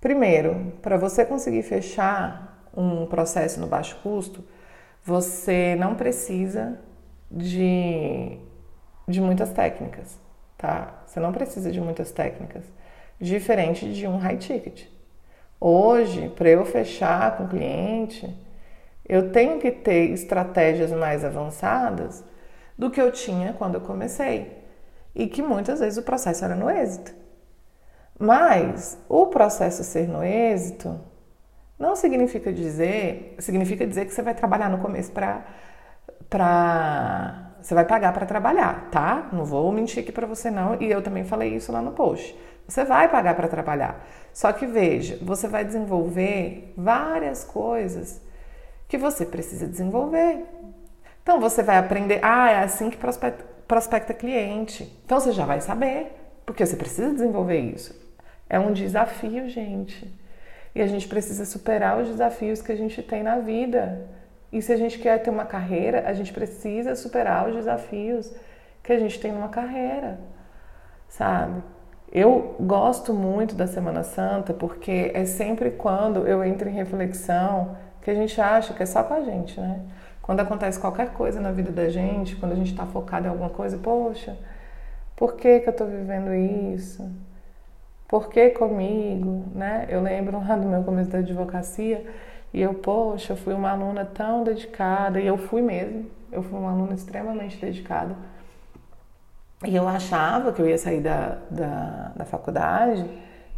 Primeiro, 0.02 0.74
para 0.82 0.98
você 0.98 1.24
conseguir 1.24 1.64
fechar 1.64 2.70
um 2.76 3.06
processo 3.06 3.62
no 3.62 3.68
baixo 3.68 3.98
custo, 4.04 4.44
você 5.02 5.74
não 5.80 5.96
precisa 5.96 6.78
de, 7.32 8.38
de 9.08 9.22
muitas 9.22 9.54
técnicas, 9.54 10.20
tá? 10.58 11.02
Você 11.08 11.22
não 11.22 11.32
precisa 11.32 11.72
de 11.72 11.80
muitas 11.80 12.12
técnicas, 12.12 12.66
diferente 13.22 13.94
de 13.94 14.06
um 14.06 14.18
high 14.18 14.36
ticket. 14.36 14.84
Hoje, 15.62 16.28
para 16.28 16.50
eu 16.50 16.66
fechar 16.66 17.38
com 17.38 17.46
o 17.46 17.48
cliente, 17.48 18.30
eu 19.10 19.32
tenho 19.32 19.60
que 19.60 19.72
ter 19.72 20.12
estratégias 20.12 20.92
mais 20.92 21.26
avançadas 21.26 22.24
do 22.78 22.92
que 22.92 23.02
eu 23.02 23.12
tinha 23.12 23.54
quando 23.54 23.76
eu 23.76 23.82
comecei. 23.82 24.64
E 25.16 25.28
que 25.28 25.42
muitas 25.42 25.80
vezes 25.80 25.98
o 25.98 26.04
processo 26.04 26.46
era 26.46 26.56
no 26.56 26.70
êxito. 26.70 27.12
Mas 28.20 28.98
o 29.10 29.26
processo 29.28 29.84
ser 29.84 30.08
no 30.08 30.24
êxito 30.24 31.00
não 31.80 31.96
significa 31.96 32.54
dizer, 32.54 33.36
significa 33.40 33.88
dizer 33.88 34.06
que 34.06 34.14
você 34.14 34.22
vai 34.22 34.36
trabalhar 34.36 34.70
no 34.70 34.78
começo 34.78 35.12
para 35.12 35.44
para 36.30 37.48
você 37.62 37.74
vai 37.74 37.86
pagar 37.86 38.14
para 38.14 38.26
trabalhar, 38.26 38.90
tá? 38.92 39.30
Não 39.34 39.44
vou 39.44 39.72
mentir 39.72 40.04
aqui 40.04 40.12
para 40.12 40.28
você 40.28 40.52
não, 40.52 40.80
e 40.80 40.90
eu 40.90 41.02
também 41.02 41.24
falei 41.24 41.56
isso 41.56 41.72
lá 41.72 41.82
no 41.82 41.92
post. 41.92 42.38
Você 42.68 42.86
vai 42.86 43.10
pagar 43.10 43.36
para 43.36 43.48
trabalhar. 43.48 44.06
Só 44.32 44.54
que 44.54 44.66
veja, 44.68 45.18
você 45.22 45.48
vai 45.48 45.66
desenvolver 45.66 46.74
várias 46.78 47.44
coisas 47.44 48.22
que 48.90 48.98
você 48.98 49.26
precisa 49.26 49.68
desenvolver. 49.68 50.44
Então 51.22 51.40
você 51.40 51.62
vai 51.62 51.78
aprender, 51.78 52.20
ah, 52.24 52.50
é 52.50 52.58
assim 52.58 52.90
que 52.90 52.98
prospecta, 52.98 53.46
prospecta 53.68 54.14
cliente. 54.16 55.00
Então 55.06 55.20
você 55.20 55.32
já 55.32 55.46
vai 55.46 55.62
saber, 55.62 56.12
porque 56.44 56.66
você 56.66 56.76
precisa 56.76 57.14
desenvolver 57.14 57.60
isso. 57.60 57.96
É 58.50 58.60
um 58.60 58.74
desafio, 58.74 59.48
gente. 59.48 60.12
E 60.74 60.82
a 60.82 60.88
gente 60.88 61.08
precisa 61.08 61.46
superar 61.46 62.00
os 62.02 62.08
desafios 62.10 62.64
que 62.64 62.72
a 62.72 62.76
gente 62.76 63.04
tem 63.04 63.22
na 63.22 63.38
vida. 63.38 64.08
E 64.52 64.60
se 64.60 64.74
a 64.74 64.78
gente 64.78 64.98
quer 64.98 65.20
ter 65.20 65.30
uma 65.30 65.46
carreira, 65.46 66.08
a 66.08 66.14
gente 66.14 66.34
precisa 66.34 66.96
superar 66.96 67.48
os 67.48 67.56
desafios 67.56 68.34
que 68.82 68.92
a 68.92 68.98
gente 68.98 69.20
tem 69.20 69.32
numa 69.32 69.50
carreira, 69.50 70.20
sabe? 71.08 71.62
Eu 72.12 72.56
gosto 72.60 73.14
muito 73.14 73.54
da 73.54 73.68
Semana 73.68 74.02
Santa 74.02 74.52
porque 74.52 75.12
é 75.14 75.26
sempre 75.26 75.70
quando 75.70 76.28
eu 76.28 76.44
entro 76.44 76.68
em 76.68 76.74
reflexão 76.74 77.78
que 78.02 78.12
a 78.12 78.16
gente 78.16 78.40
acha 78.40 78.74
que 78.74 78.84
é 78.84 78.86
só 78.86 79.04
com 79.04 79.14
a 79.14 79.22
gente, 79.22 79.60
né? 79.60 79.82
Quando 80.22 80.42
acontece 80.42 80.80
qualquer 80.80 81.12
coisa 81.14 81.40
na 81.42 81.52
vida 81.52 81.72
da 81.72 81.90
gente, 81.90 82.36
quando 82.36 82.52
a 82.52 82.56
gente 82.56 82.72
está 82.72 82.86
focado 82.86 83.28
em 83.28 83.30
alguma 83.30 83.50
coisa, 83.50 83.78
poxa, 83.78 84.38
por 85.16 85.36
que, 85.36 85.60
que 85.60 85.70
eu 85.70 85.72
estou 85.72 85.88
vivendo 85.88 86.34
isso? 86.34 87.04
por 88.10 88.28
que 88.28 88.50
comigo, 88.50 89.46
né? 89.54 89.86
Eu 89.88 90.02
lembro 90.02 90.40
lá 90.40 90.56
do 90.58 90.68
meu 90.68 90.84
começo 90.84 91.12
da 91.12 91.20
advocacia 91.20 92.04
e 92.52 92.60
eu, 92.60 92.74
poxa, 92.74 93.34
eu 93.34 93.38
fui 93.38 93.54
uma 93.54 93.70
aluna 93.70 94.04
tão 94.04 94.44
dedicada, 94.44 95.22
e 95.22 95.28
eu 95.28 95.38
fui 95.38 95.62
mesmo, 95.62 96.10
eu 96.32 96.42
fui 96.42 96.58
uma 96.58 96.72
aluna 96.72 96.96
extremamente 96.96 97.64
dedicada. 97.64 98.16
E 99.64 99.76
eu 99.76 99.88
achava 99.88 100.52
que 100.52 100.60
eu 100.60 100.68
ia 100.68 100.78
sair 100.78 101.02
da, 101.02 101.38
da, 101.52 102.14
da 102.16 102.26
faculdade 102.26 103.06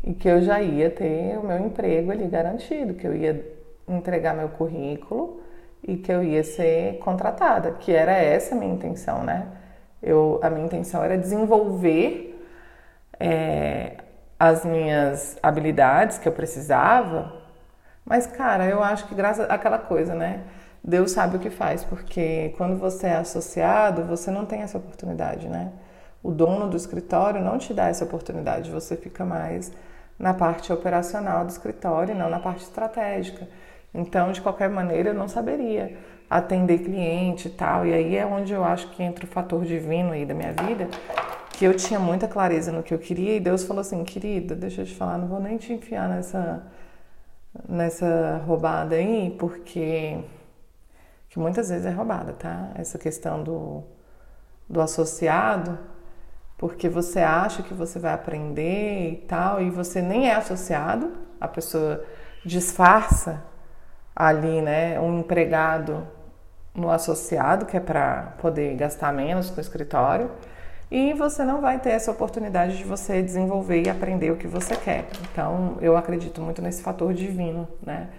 e 0.04 0.14
que 0.14 0.28
eu 0.28 0.42
já 0.42 0.62
ia 0.62 0.90
ter 0.90 1.38
o 1.40 1.44
meu 1.44 1.58
emprego 1.60 2.12
ali 2.12 2.28
garantido, 2.28 2.94
que 2.94 3.08
eu 3.08 3.16
ia 3.16 3.61
entregar 3.94 4.34
meu 4.34 4.50
currículo 4.50 5.42
e 5.84 5.98
que 5.98 6.12
eu 6.12 6.24
ia 6.24 6.44
ser 6.44 7.00
contratada, 7.00 7.72
que 7.72 7.92
era 7.92 8.14
essa 8.14 8.56
a 8.56 8.58
minha 8.58 8.74
intenção, 8.74 9.24
né? 9.24 9.48
Eu, 10.02 10.40
a 10.44 10.50
minha 10.50 10.66
intenção 10.66 11.04
era 11.04 11.18
desenvolver 11.18 12.40
é, 13.20 13.98
as 14.40 14.66
minhas 14.66 15.38
habilidades 15.42 16.18
que 16.18 16.28
eu 16.28 16.32
precisava. 16.32 17.34
Mas, 18.04 18.26
cara, 18.26 18.66
eu 18.66 18.84
acho 18.84 19.08
que 19.08 19.16
graças 19.16 19.50
àquela 19.50 19.78
coisa, 19.78 20.16
né? 20.16 20.42
Deus 20.84 21.12
sabe 21.12 21.38
o 21.38 21.40
que 21.40 21.52
faz, 21.52 21.84
porque 21.84 22.54
quando 22.58 22.78
você 22.78 23.08
é 23.08 23.18
associado, 23.18 24.04
você 24.04 24.32
não 24.32 24.46
tem 24.46 24.62
essa 24.64 24.80
oportunidade, 24.80 25.48
né? 25.48 25.72
O 26.24 26.32
dono 26.32 26.68
do 26.68 26.76
escritório 26.76 27.40
não 27.42 27.58
te 27.60 27.74
dá 27.74 27.88
essa 27.88 28.04
oportunidade, 28.04 28.72
você 28.72 28.96
fica 28.96 29.24
mais 29.24 29.72
na 30.18 30.34
parte 30.34 30.72
operacional 30.74 31.46
do 31.46 31.50
escritório 31.50 32.16
e 32.16 32.18
não 32.18 32.30
na 32.30 32.40
parte 32.40 32.64
estratégica. 32.64 33.48
Então, 33.94 34.32
de 34.32 34.42
qualquer 34.42 34.70
maneira, 34.70 35.10
eu 35.10 35.14
não 35.14 35.28
saberia 35.28 35.98
atender 36.30 36.80
cliente 36.80 37.50
e 37.50 37.52
tal. 37.52 37.86
E 37.86 37.94
aí 37.94 38.16
é 38.16 38.26
onde 38.26 38.54
eu 38.54 38.64
acho 38.64 38.90
que 38.92 39.04
entra 39.04 39.26
o 39.26 39.28
fator 39.28 39.66
divino 39.66 40.12
aí 40.12 40.26
da 40.26 40.34
minha 40.34 40.54
vida, 40.54 40.88
que 41.52 41.66
eu 41.66 41.76
tinha 41.76 42.00
muita 42.00 42.28
clareza 42.28 42.72
no 42.72 42.82
que 42.82 42.94
eu 42.94 43.00
queria 43.00 43.36
e 43.36 43.40
Deus 43.40 43.64
falou 43.64 43.82
assim, 43.82 44.04
querida, 44.04 44.56
deixa 44.56 44.82
eu 44.82 44.86
te 44.86 44.96
falar, 44.96 45.18
não 45.18 45.28
vou 45.28 45.40
nem 45.40 45.58
te 45.58 45.74
enfiar 45.74 46.08
nessa 46.08 46.64
nessa 47.68 48.42
roubada 48.46 48.96
aí, 48.96 49.36
porque 49.38 50.20
que 51.30 51.40
muitas 51.40 51.70
vezes 51.70 51.86
é 51.86 51.92
roubada, 51.92 52.34
tá? 52.34 52.72
Essa 52.76 52.98
questão 52.98 53.44
do, 53.44 53.84
do 54.70 54.82
associado, 54.82 55.78
porque 56.58 56.90
você 56.90 57.20
acha 57.20 57.64
que 57.64 57.74
você 57.74 58.00
vai 58.00 58.14
aprender 58.14 59.12
e 59.12 59.16
tal, 59.28 59.62
e 59.62 59.70
você 59.70 60.02
nem 60.02 60.30
é 60.30 60.36
associado, 60.36 61.12
a 61.40 61.48
pessoa 61.48 62.04
disfarça 62.46 63.42
ali, 64.16 64.62
né, 64.62 65.00
um 65.00 65.20
empregado 65.20 66.08
no 66.74 66.90
associado, 66.90 67.66
que 67.66 67.76
é 67.78 67.80
para 67.80 68.34
poder 68.42 68.76
gastar 68.76 69.12
menos 69.14 69.50
com 69.50 69.58
o 69.58 69.62
escritório, 69.62 70.32
e 70.90 71.14
você 71.14 71.44
não 71.44 71.62
vai 71.62 71.80
ter 71.80 71.92
essa 71.92 72.12
oportunidade 72.12 72.78
de 72.78 72.84
você 72.84 73.22
desenvolver 73.22 73.82
e 73.84 73.90
aprender 73.90 74.32
o 74.32 74.38
que 74.38 74.48
você 74.48 74.76
quer. 74.76 75.08
Então, 75.32 75.78
eu 75.82 75.96
acredito 75.96 76.42
muito 76.42 76.62
nesse 76.62 76.82
fator 76.82 77.14
divino, 77.14 77.68
né? 77.82 78.10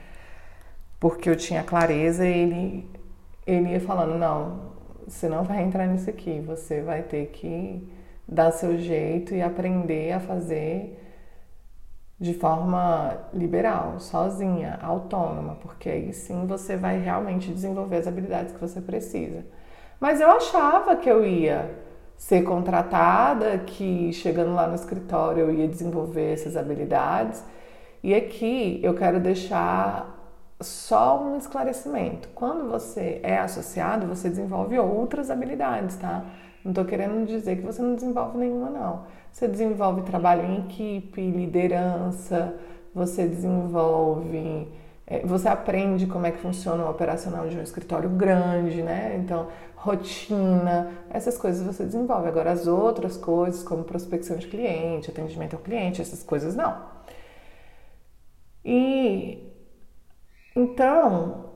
Porque 0.98 1.28
eu 1.28 1.36
tinha 1.36 1.62
clareza 1.62 2.26
e 2.26 2.32
ele, 2.32 2.90
ele 3.46 3.70
ia 3.72 3.80
falando: 3.80 4.16
não, 4.18 4.72
você 5.06 5.28
não 5.28 5.44
vai 5.44 5.62
entrar 5.62 5.86
nisso 5.86 6.08
aqui, 6.08 6.40
você 6.40 6.80
vai 6.80 7.02
ter 7.02 7.26
que 7.26 7.86
dar 8.26 8.50
seu 8.52 8.78
jeito 8.78 9.34
e 9.34 9.42
aprender 9.42 10.12
a 10.12 10.20
fazer 10.20 11.01
de 12.22 12.34
forma 12.34 13.18
liberal, 13.34 13.98
sozinha, 13.98 14.78
autônoma, 14.80 15.56
porque 15.60 15.88
aí 15.88 16.12
sim 16.12 16.46
você 16.46 16.76
vai 16.76 16.96
realmente 17.00 17.50
desenvolver 17.50 17.96
as 17.96 18.06
habilidades 18.06 18.52
que 18.52 18.60
você 18.60 18.80
precisa. 18.80 19.44
Mas 19.98 20.20
eu 20.20 20.30
achava 20.30 20.94
que 20.94 21.10
eu 21.10 21.26
ia 21.26 21.68
ser 22.16 22.44
contratada, 22.44 23.58
que 23.58 24.12
chegando 24.12 24.54
lá 24.54 24.68
no 24.68 24.76
escritório 24.76 25.40
eu 25.40 25.52
ia 25.52 25.66
desenvolver 25.66 26.34
essas 26.34 26.56
habilidades. 26.56 27.42
E 28.04 28.14
aqui 28.14 28.78
eu 28.84 28.94
quero 28.94 29.18
deixar 29.18 30.16
só 30.60 31.20
um 31.20 31.36
esclarecimento. 31.36 32.28
Quando 32.36 32.70
você 32.70 33.18
é 33.24 33.38
associado, 33.38 34.06
você 34.06 34.28
desenvolve 34.28 34.78
outras 34.78 35.28
habilidades, 35.28 35.96
tá? 35.96 36.24
Não 36.64 36.70
estou 36.70 36.84
querendo 36.84 37.26
dizer 37.26 37.56
que 37.56 37.62
você 37.62 37.82
não 37.82 37.96
desenvolve 37.96 38.38
nenhuma, 38.38 38.70
não. 38.70 39.02
Você 39.32 39.48
desenvolve 39.48 40.02
trabalho 40.02 40.44
em 40.44 40.60
equipe, 40.60 41.20
liderança, 41.30 42.54
você 42.94 43.26
desenvolve. 43.26 44.68
É, 45.06 45.26
você 45.26 45.48
aprende 45.48 46.06
como 46.06 46.26
é 46.26 46.30
que 46.30 46.38
funciona 46.38 46.84
o 46.84 46.90
operacional 46.90 47.48
de 47.48 47.56
um 47.56 47.62
escritório 47.62 48.10
grande, 48.10 48.82
né? 48.82 49.16
Então, 49.18 49.48
rotina, 49.74 50.92
essas 51.10 51.38
coisas 51.38 51.66
você 51.66 51.84
desenvolve. 51.84 52.28
Agora, 52.28 52.52
as 52.52 52.66
outras 52.66 53.16
coisas, 53.16 53.62
como 53.62 53.84
prospecção 53.84 54.36
de 54.36 54.46
cliente, 54.46 55.10
atendimento 55.10 55.56
ao 55.56 55.62
cliente, 55.62 56.02
essas 56.02 56.22
coisas 56.22 56.54
não. 56.54 56.76
E 58.64 59.50
então, 60.54 61.52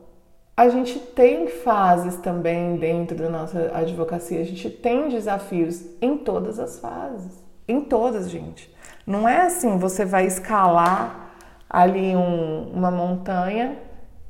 a 0.57 0.69
gente 0.71 0.99
tem 0.99 1.47
fases 1.47 2.17
também 2.17 2.77
dentro 2.79 3.17
da 3.17 3.29
nossa 3.29 3.71
advocacia, 3.77 4.41
a 4.41 4.45
gente 4.45 4.71
tem 4.71 5.09
desafios 5.11 5.85
em 6.01 6.17
todas 6.17 6.59
as 6.59 6.79
fases. 6.81 7.46
Em 7.69 7.81
todas, 7.81 8.31
gente. 8.31 8.75
Não 9.07 9.29
é 9.29 9.43
assim, 9.43 9.79
você 9.79 10.05
vai 10.05 10.27
escalar 10.27 11.31
ali 11.69 12.17
um, 12.17 12.71
uma 12.73 12.91
montanha 12.91 13.79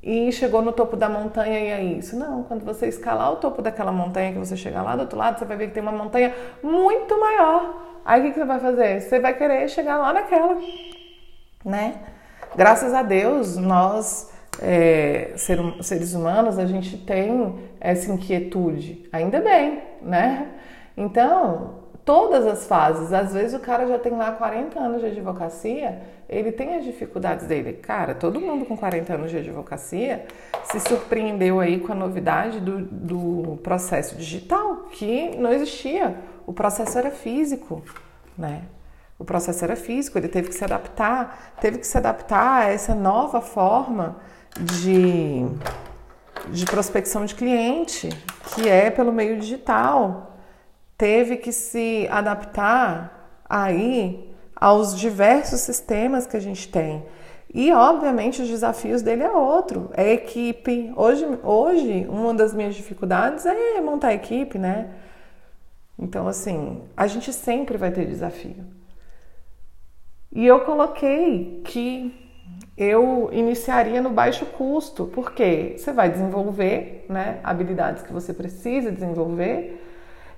e 0.02 0.30
chegou 0.30 0.62
no 0.62 0.72
topo 0.72 0.96
da 0.96 1.08
montanha 1.08 1.58
e 1.58 1.66
é 1.68 1.82
isso. 1.82 2.16
Não, 2.16 2.42
quando 2.44 2.64
você 2.64 2.86
escalar 2.86 3.32
o 3.32 3.36
topo 3.36 3.60
daquela 3.60 3.90
montanha, 3.90 4.32
que 4.32 4.38
você 4.38 4.56
chegar 4.56 4.82
lá 4.82 4.94
do 4.94 5.02
outro 5.02 5.18
lado, 5.18 5.38
você 5.38 5.44
vai 5.44 5.56
ver 5.56 5.68
que 5.68 5.74
tem 5.74 5.82
uma 5.82 5.92
montanha 5.92 6.34
muito 6.62 7.18
maior. 7.18 7.82
Aí 8.04 8.20
o 8.20 8.24
que, 8.24 8.30
que 8.30 8.38
você 8.38 8.44
vai 8.44 8.60
fazer? 8.60 9.00
Você 9.00 9.18
vai 9.18 9.34
querer 9.34 9.68
chegar 9.68 9.98
lá 9.98 10.12
naquela, 10.12 10.56
né? 11.64 11.94
Graças 12.54 12.94
a 12.94 13.02
Deus, 13.02 13.56
nós 13.56 14.32
é, 14.62 15.32
ser, 15.36 15.58
seres 15.82 16.14
humanos, 16.14 16.58
a 16.58 16.66
gente 16.66 16.96
tem 16.98 17.58
essa 17.80 18.12
inquietude. 18.12 19.08
Ainda 19.12 19.40
bem, 19.40 19.82
né? 20.00 20.48
Então, 20.96 21.85
todas 22.06 22.46
as 22.46 22.66
fases. 22.66 23.12
Às 23.12 23.34
vezes 23.34 23.52
o 23.52 23.58
cara 23.58 23.86
já 23.86 23.98
tem 23.98 24.12
lá 24.12 24.30
40 24.30 24.78
anos 24.78 25.00
de 25.00 25.08
advocacia, 25.08 26.00
ele 26.28 26.52
tem 26.52 26.76
as 26.76 26.84
dificuldades 26.84 27.46
dele. 27.46 27.74
Cara, 27.74 28.14
todo 28.14 28.40
mundo 28.40 28.64
com 28.64 28.76
40 28.76 29.12
anos 29.12 29.30
de 29.30 29.38
advocacia 29.38 30.24
se 30.64 30.78
surpreendeu 30.80 31.58
aí 31.58 31.80
com 31.80 31.92
a 31.92 31.96
novidade 31.96 32.60
do, 32.60 32.78
do 32.78 33.58
processo 33.58 34.14
digital, 34.14 34.86
que 34.92 35.36
não 35.36 35.52
existia. 35.52 36.16
O 36.46 36.52
processo 36.52 36.96
era 36.96 37.10
físico, 37.10 37.82
né? 38.38 38.62
O 39.18 39.24
processo 39.24 39.64
era 39.64 39.74
físico, 39.74 40.16
ele 40.16 40.28
teve 40.28 40.48
que 40.48 40.54
se 40.54 40.62
adaptar, 40.62 41.54
teve 41.60 41.78
que 41.78 41.86
se 41.86 41.98
adaptar 41.98 42.62
a 42.62 42.68
essa 42.68 42.94
nova 42.94 43.40
forma 43.40 44.16
de, 44.60 45.44
de 46.50 46.66
prospecção 46.66 47.24
de 47.24 47.34
cliente, 47.34 48.10
que 48.54 48.68
é 48.68 48.90
pelo 48.90 49.12
meio 49.12 49.40
digital 49.40 50.35
teve 50.96 51.36
que 51.36 51.52
se 51.52 52.06
adaptar 52.10 53.42
aí 53.48 54.34
aos 54.54 54.98
diversos 54.98 55.60
sistemas 55.60 56.26
que 56.26 56.36
a 56.36 56.40
gente 56.40 56.68
tem. 56.68 57.04
E, 57.52 57.72
obviamente, 57.72 58.42
os 58.42 58.48
desafios 58.48 59.02
dele 59.02 59.22
é 59.22 59.30
outro, 59.30 59.90
é 59.94 60.12
equipe. 60.12 60.92
Hoje, 60.96 61.26
hoje, 61.42 62.06
uma 62.08 62.34
das 62.34 62.52
minhas 62.52 62.74
dificuldades 62.74 63.46
é 63.46 63.80
montar 63.80 64.12
equipe, 64.12 64.58
né? 64.58 64.90
Então, 65.98 66.26
assim, 66.28 66.82
a 66.96 67.06
gente 67.06 67.32
sempre 67.32 67.78
vai 67.78 67.90
ter 67.90 68.06
desafio. 68.06 68.64
E 70.32 70.46
eu 70.46 70.60
coloquei 70.60 71.62
que 71.64 72.14
eu 72.76 73.30
iniciaria 73.32 74.02
no 74.02 74.10
baixo 74.10 74.44
custo, 74.44 75.06
porque 75.06 75.76
você 75.78 75.92
vai 75.92 76.10
desenvolver 76.10 77.06
né, 77.08 77.40
habilidades 77.42 78.02
que 78.02 78.12
você 78.12 78.34
precisa 78.34 78.92
desenvolver 78.92 79.82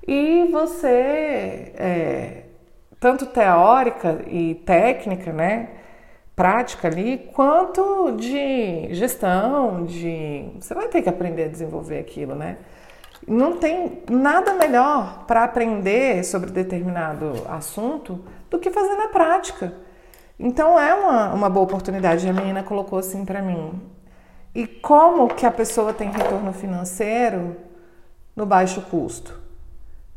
e 0.09 0.49
você, 0.51 1.71
é, 1.77 2.45
tanto 2.99 3.27
teórica 3.27 4.23
e 4.27 4.55
técnica, 4.55 5.31
né? 5.35 5.69
Prática 6.35 6.89
ali, 6.89 7.31
quanto 7.35 8.13
de 8.13 8.89
gestão, 8.95 9.85
de. 9.85 10.49
Você 10.59 10.73
vai 10.73 10.89
ter 10.89 11.03
que 11.03 11.11
aprender 11.11 11.45
a 11.45 11.49
desenvolver 11.49 11.99
aquilo, 11.99 12.35
né? 12.35 12.57
Não 13.27 13.59
tem 13.59 14.03
nada 14.09 14.55
melhor 14.55 15.27
para 15.27 15.45
aprender 15.45 16.25
sobre 16.25 16.51
determinado 16.51 17.45
assunto 17.47 18.25
do 18.49 18.59
que 18.59 18.71
fazer 18.71 18.95
na 18.95 19.09
prática. 19.09 19.75
Então 20.39 20.79
é 20.81 20.95
uma, 20.95 21.35
uma 21.35 21.51
boa 21.51 21.65
oportunidade. 21.65 22.27
A 22.27 22.33
menina 22.33 22.63
colocou 22.63 22.99
assim 22.99 23.27
para 23.27 23.43
mim. 23.43 23.79
E 24.55 24.67
como 24.67 25.29
que 25.29 25.45
a 25.45 25.51
pessoa 25.51 25.93
tem 25.93 26.11
retorno 26.11 26.55
financeiro 26.55 27.57
no 28.35 28.47
baixo 28.47 28.81
custo? 28.83 29.48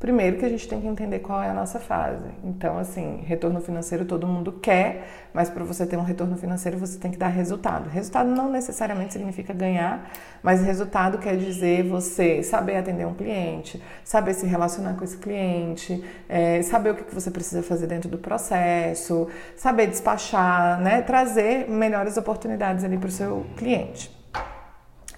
Primeiro 0.02 0.38
que 0.38 0.46
a 0.46 0.50
gente 0.50 0.68
tem 0.68 0.82
que 0.82 0.88
entender 0.88 1.20
qual 1.20 1.44
é 1.44 1.50
a 1.52 1.54
nossa 1.54 1.80
fase. 1.80 2.26
Então, 2.44 2.80
assim, 2.80 3.22
retorno 3.24 3.62
financeiro 3.62 4.04
todo 4.04 4.26
mundo 4.26 4.52
quer, 4.54 5.08
mas 5.32 5.48
para 5.48 5.64
você 5.64 5.86
ter 5.86 5.96
um 5.96 6.02
retorno 6.02 6.36
financeiro 6.36 6.76
você 6.76 6.98
tem 6.98 7.12
que 7.12 7.20
dar 7.20 7.28
resultado. 7.28 7.88
Resultado 7.88 8.28
não 8.28 8.50
necessariamente 8.50 9.14
significa 9.14 9.54
ganhar, 9.54 10.12
mas 10.42 10.64
resultado 10.64 11.20
quer 11.20 11.38
dizer 11.38 11.84
você 11.84 12.42
saber 12.42 12.78
atender 12.78 13.06
um 13.06 13.14
cliente, 13.14 13.80
saber 14.04 14.34
se 14.34 14.48
relacionar 14.48 14.96
com 14.96 15.04
esse 15.04 15.18
cliente, 15.20 16.04
é, 16.28 16.64
saber 16.64 16.90
o 16.90 16.96
que 16.96 17.14
você 17.14 17.30
precisa 17.30 17.62
fazer 17.62 17.86
dentro 17.86 18.10
do 18.10 18.18
processo, 18.18 19.28
saber 19.56 19.86
despachar, 19.86 20.82
né? 20.82 21.04
Trazer 21.04 21.70
melhores 21.70 22.18
oportunidades 22.18 22.84
ali 22.84 22.98
para 22.98 23.10
o 23.10 23.12
seu 23.12 23.46
cliente. 23.56 24.10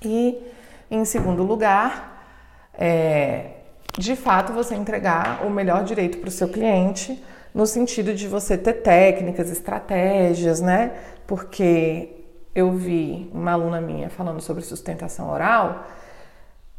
E, 0.02 0.46
em 0.92 1.06
segundo 1.06 1.42
lugar, 1.42 2.28
é, 2.74 3.63
de 3.98 4.16
fato 4.16 4.54
você 4.54 4.76
entregar 4.76 5.46
o 5.46 5.50
melhor 5.50 5.84
direito 5.84 6.18
para 6.18 6.28
o 6.28 6.32
seu 6.32 6.50
cliente, 6.50 7.24
no 7.54 7.66
sentido 7.66 8.14
de 8.14 8.28
você 8.28 8.58
ter 8.58 8.74
técnicas, 8.74 9.52
estratégias, 9.52 10.60
né? 10.60 10.94
Porque 11.28 12.10
eu 12.56 12.72
vi 12.72 13.30
uma 13.34 13.52
aluna 13.52 13.80
minha 13.80 14.10
falando 14.10 14.42
sobre 14.42 14.64
sustentação 14.64 15.30
oral, 15.30 15.86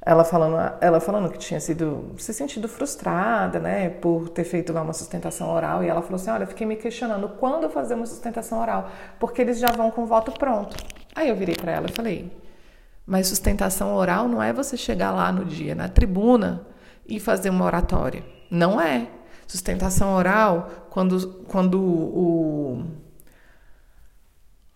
ela 0.05 0.24
falando, 0.24 0.77
ela 0.81 1.00
falando 1.00 1.31
que 1.31 1.38
tinha 1.38 1.59
sido 1.61 2.14
se 2.18 2.35
sentido 2.35 2.68
frustrada, 2.68 3.59
né, 3.59 3.88
por 3.88 4.29
ter 4.29 4.44
feito 4.44 4.72
lá 4.72 4.83
uma 4.83 4.92
sustentação 4.92 5.50
oral, 5.50 5.83
e 5.83 5.88
ela 5.88 6.03
falou 6.03 6.16
assim: 6.16 6.31
"Olha, 6.31 6.42
eu 6.42 6.48
fiquei 6.48 6.66
me 6.66 6.77
questionando 6.77 7.29
quando 7.40 7.70
fazer 7.70 7.94
uma 7.94 8.07
sustentação 8.07 8.61
oral, 8.61 8.90
porque 9.18 9.40
eles 9.40 9.59
já 9.59 9.70
vão 9.70 9.90
com 9.90 10.03
o 10.03 10.07
voto 10.07 10.33
pronto". 10.33 10.77
Aí 11.14 11.29
eu 11.29 11.37
virei 11.37 11.55
para 11.55 11.72
ela 11.72 11.87
e 11.88 11.92
falei: 11.92 12.31
"Mas 13.07 13.29
sustentação 13.29 13.94
oral 13.94 14.29
não 14.29 14.42
é 14.42 14.53
você 14.53 14.77
chegar 14.77 15.11
lá 15.12 15.33
no 15.33 15.44
dia 15.44 15.74
na 15.74 15.88
tribuna 15.88 16.66
e 17.07 17.21
fazer 17.21 17.51
uma 17.51 17.64
oratória. 17.64 18.25
Não 18.51 18.81
é. 18.81 19.09
Sustentação 19.47 20.14
oral, 20.14 20.88
quando, 20.90 21.45
quando 21.49 21.81
o, 21.81 22.85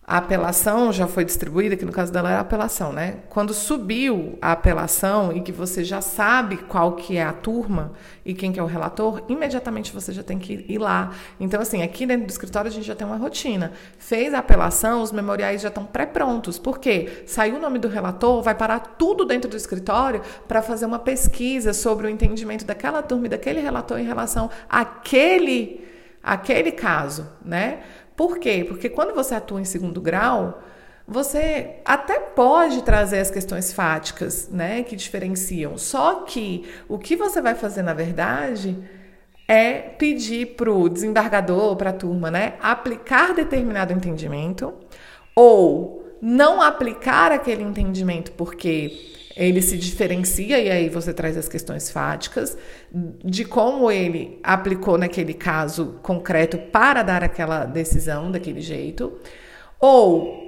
a 0.09 0.17
apelação 0.17 0.91
já 0.91 1.05
foi 1.05 1.23
distribuída, 1.23 1.77
que 1.77 1.85
no 1.85 1.91
caso 1.91 2.11
dela 2.11 2.31
era 2.31 2.39
apelação, 2.39 2.91
né? 2.91 3.17
Quando 3.29 3.53
subiu 3.53 4.39
a 4.41 4.53
apelação 4.53 5.31
e 5.31 5.39
que 5.39 5.51
você 5.51 5.83
já 5.83 6.01
sabe 6.01 6.57
qual 6.57 6.93
que 6.93 7.15
é 7.15 7.23
a 7.23 7.31
turma 7.31 7.91
e 8.25 8.33
quem 8.33 8.51
que 8.51 8.59
é 8.59 8.63
o 8.63 8.65
relator, 8.65 9.21
imediatamente 9.29 9.93
você 9.93 10.11
já 10.11 10.23
tem 10.23 10.39
que 10.39 10.65
ir 10.67 10.79
lá. 10.79 11.11
Então, 11.39 11.61
assim, 11.61 11.83
aqui 11.83 12.07
dentro 12.07 12.25
do 12.25 12.29
escritório 12.31 12.71
a 12.71 12.73
gente 12.73 12.87
já 12.87 12.95
tem 12.95 13.05
uma 13.05 13.17
rotina. 13.17 13.71
Fez 13.99 14.33
a 14.33 14.39
apelação, 14.39 15.03
os 15.03 15.11
memoriais 15.11 15.61
já 15.61 15.67
estão 15.67 15.85
pré-prontos. 15.85 16.57
Por 16.57 16.79
quê? 16.79 17.23
Saiu 17.27 17.57
o 17.57 17.59
nome 17.59 17.77
do 17.77 17.87
relator, 17.87 18.41
vai 18.41 18.55
parar 18.55 18.79
tudo 18.79 19.23
dentro 19.25 19.47
do 19.47 19.57
escritório 19.57 20.23
para 20.47 20.63
fazer 20.63 20.87
uma 20.87 20.97
pesquisa 20.97 21.71
sobre 21.71 22.07
o 22.07 22.09
entendimento 22.09 22.65
daquela 22.65 23.03
turma 23.03 23.27
e 23.27 23.29
daquele 23.29 23.59
relator 23.59 23.99
em 23.99 24.05
relação 24.05 24.49
àquele, 24.67 25.87
àquele 26.23 26.71
caso, 26.71 27.29
né? 27.45 27.83
Por 28.19 28.37
quê? 28.37 28.65
Porque 28.67 28.89
quando 28.89 29.15
você 29.15 29.33
atua 29.33 29.61
em 29.61 29.63
segundo 29.63 30.01
grau, 30.01 30.61
você 31.07 31.75
até 31.85 32.19
pode 32.19 32.83
trazer 32.83 33.19
as 33.19 33.31
questões 33.31 33.71
fáticas, 33.71 34.49
né, 34.49 34.83
que 34.83 34.93
diferenciam. 34.93 35.77
Só 35.77 36.15
que 36.15 36.69
o 36.89 36.99
que 36.99 37.15
você 37.15 37.41
vai 37.41 37.55
fazer 37.55 37.81
na 37.81 37.93
verdade 37.93 38.77
é 39.47 39.75
pedir 39.75 40.57
para 40.57 40.69
o 40.69 40.89
desembargador, 40.89 41.77
para 41.77 41.91
a 41.91 41.93
turma, 41.93 42.29
né, 42.29 42.55
aplicar 42.61 43.33
determinado 43.33 43.93
entendimento 43.93 44.73
ou 45.33 46.05
não 46.21 46.61
aplicar 46.61 47.31
aquele 47.31 47.63
entendimento 47.63 48.33
porque 48.33 49.28
ele 49.39 49.61
se 49.61 49.77
diferencia, 49.77 50.59
e 50.59 50.69
aí 50.69 50.89
você 50.89 51.13
traz 51.13 51.37
as 51.37 51.47
questões 51.47 51.89
fáticas, 51.89 52.57
de 53.23 53.45
como 53.45 53.89
ele 53.89 54.37
aplicou 54.43 54.97
naquele 54.97 55.33
caso 55.33 55.97
concreto 56.03 56.57
para 56.57 57.03
dar 57.03 57.23
aquela 57.23 57.63
decisão 57.63 58.29
daquele 58.29 58.59
jeito, 58.59 59.17
ou 59.79 60.43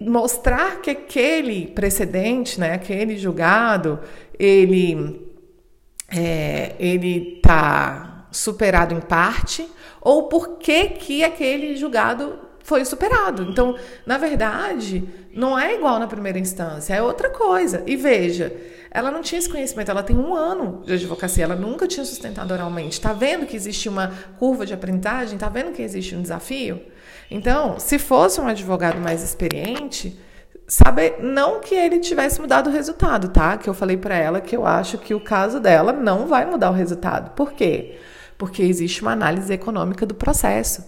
mostrar 0.00 0.80
que 0.80 0.90
aquele 0.90 1.68
precedente, 1.68 2.58
né, 2.58 2.72
aquele 2.72 3.16
julgado, 3.16 4.00
ele 4.36 5.30
é, 6.08 6.74
ele 6.80 7.36
está 7.36 8.26
superado 8.32 8.96
em 8.96 9.00
parte, 9.00 9.64
ou 10.00 10.24
por 10.24 10.58
que, 10.58 10.88
que 10.88 11.22
aquele 11.22 11.76
julgado 11.76 12.36
foi 12.62 12.84
superado. 12.84 13.42
Então, 13.44 13.76
na 14.06 14.18
verdade, 14.18 15.04
não 15.34 15.58
é 15.58 15.74
igual 15.74 15.98
na 15.98 16.06
primeira 16.06 16.38
instância, 16.38 16.94
é 16.94 17.02
outra 17.02 17.30
coisa. 17.30 17.82
E 17.86 17.96
veja, 17.96 18.54
ela 18.90 19.10
não 19.10 19.22
tinha 19.22 19.38
esse 19.38 19.48
conhecimento, 19.48 19.90
ela 19.90 20.02
tem 20.02 20.16
um 20.16 20.34
ano 20.34 20.82
de 20.84 20.92
advocacia, 20.92 21.44
ela 21.44 21.56
nunca 21.56 21.86
tinha 21.86 22.04
sustentado 22.04 22.52
oralmente. 22.52 22.92
Está 22.92 23.12
vendo 23.12 23.46
que 23.46 23.56
existe 23.56 23.88
uma 23.88 24.12
curva 24.38 24.66
de 24.66 24.74
aprendizagem? 24.74 25.34
Está 25.34 25.48
vendo 25.48 25.72
que 25.72 25.82
existe 25.82 26.14
um 26.14 26.22
desafio? 26.22 26.80
Então, 27.30 27.78
se 27.78 27.98
fosse 27.98 28.40
um 28.40 28.46
advogado 28.46 29.00
mais 29.00 29.22
experiente, 29.22 30.18
saber 30.68 31.16
não 31.22 31.60
que 31.60 31.74
ele 31.74 31.98
tivesse 31.98 32.40
mudado 32.40 32.68
o 32.68 32.72
resultado, 32.72 33.28
tá? 33.28 33.56
Que 33.56 33.68
eu 33.68 33.74
falei 33.74 33.96
para 33.96 34.16
ela 34.16 34.40
que 34.40 34.54
eu 34.54 34.66
acho 34.66 34.98
que 34.98 35.14
o 35.14 35.20
caso 35.20 35.58
dela 35.58 35.92
não 35.92 36.26
vai 36.26 36.44
mudar 36.44 36.70
o 36.70 36.74
resultado. 36.74 37.30
Por 37.30 37.52
quê? 37.52 37.98
Porque 38.36 38.62
existe 38.62 39.00
uma 39.02 39.12
análise 39.12 39.52
econômica 39.52 40.04
do 40.04 40.14
processo. 40.14 40.84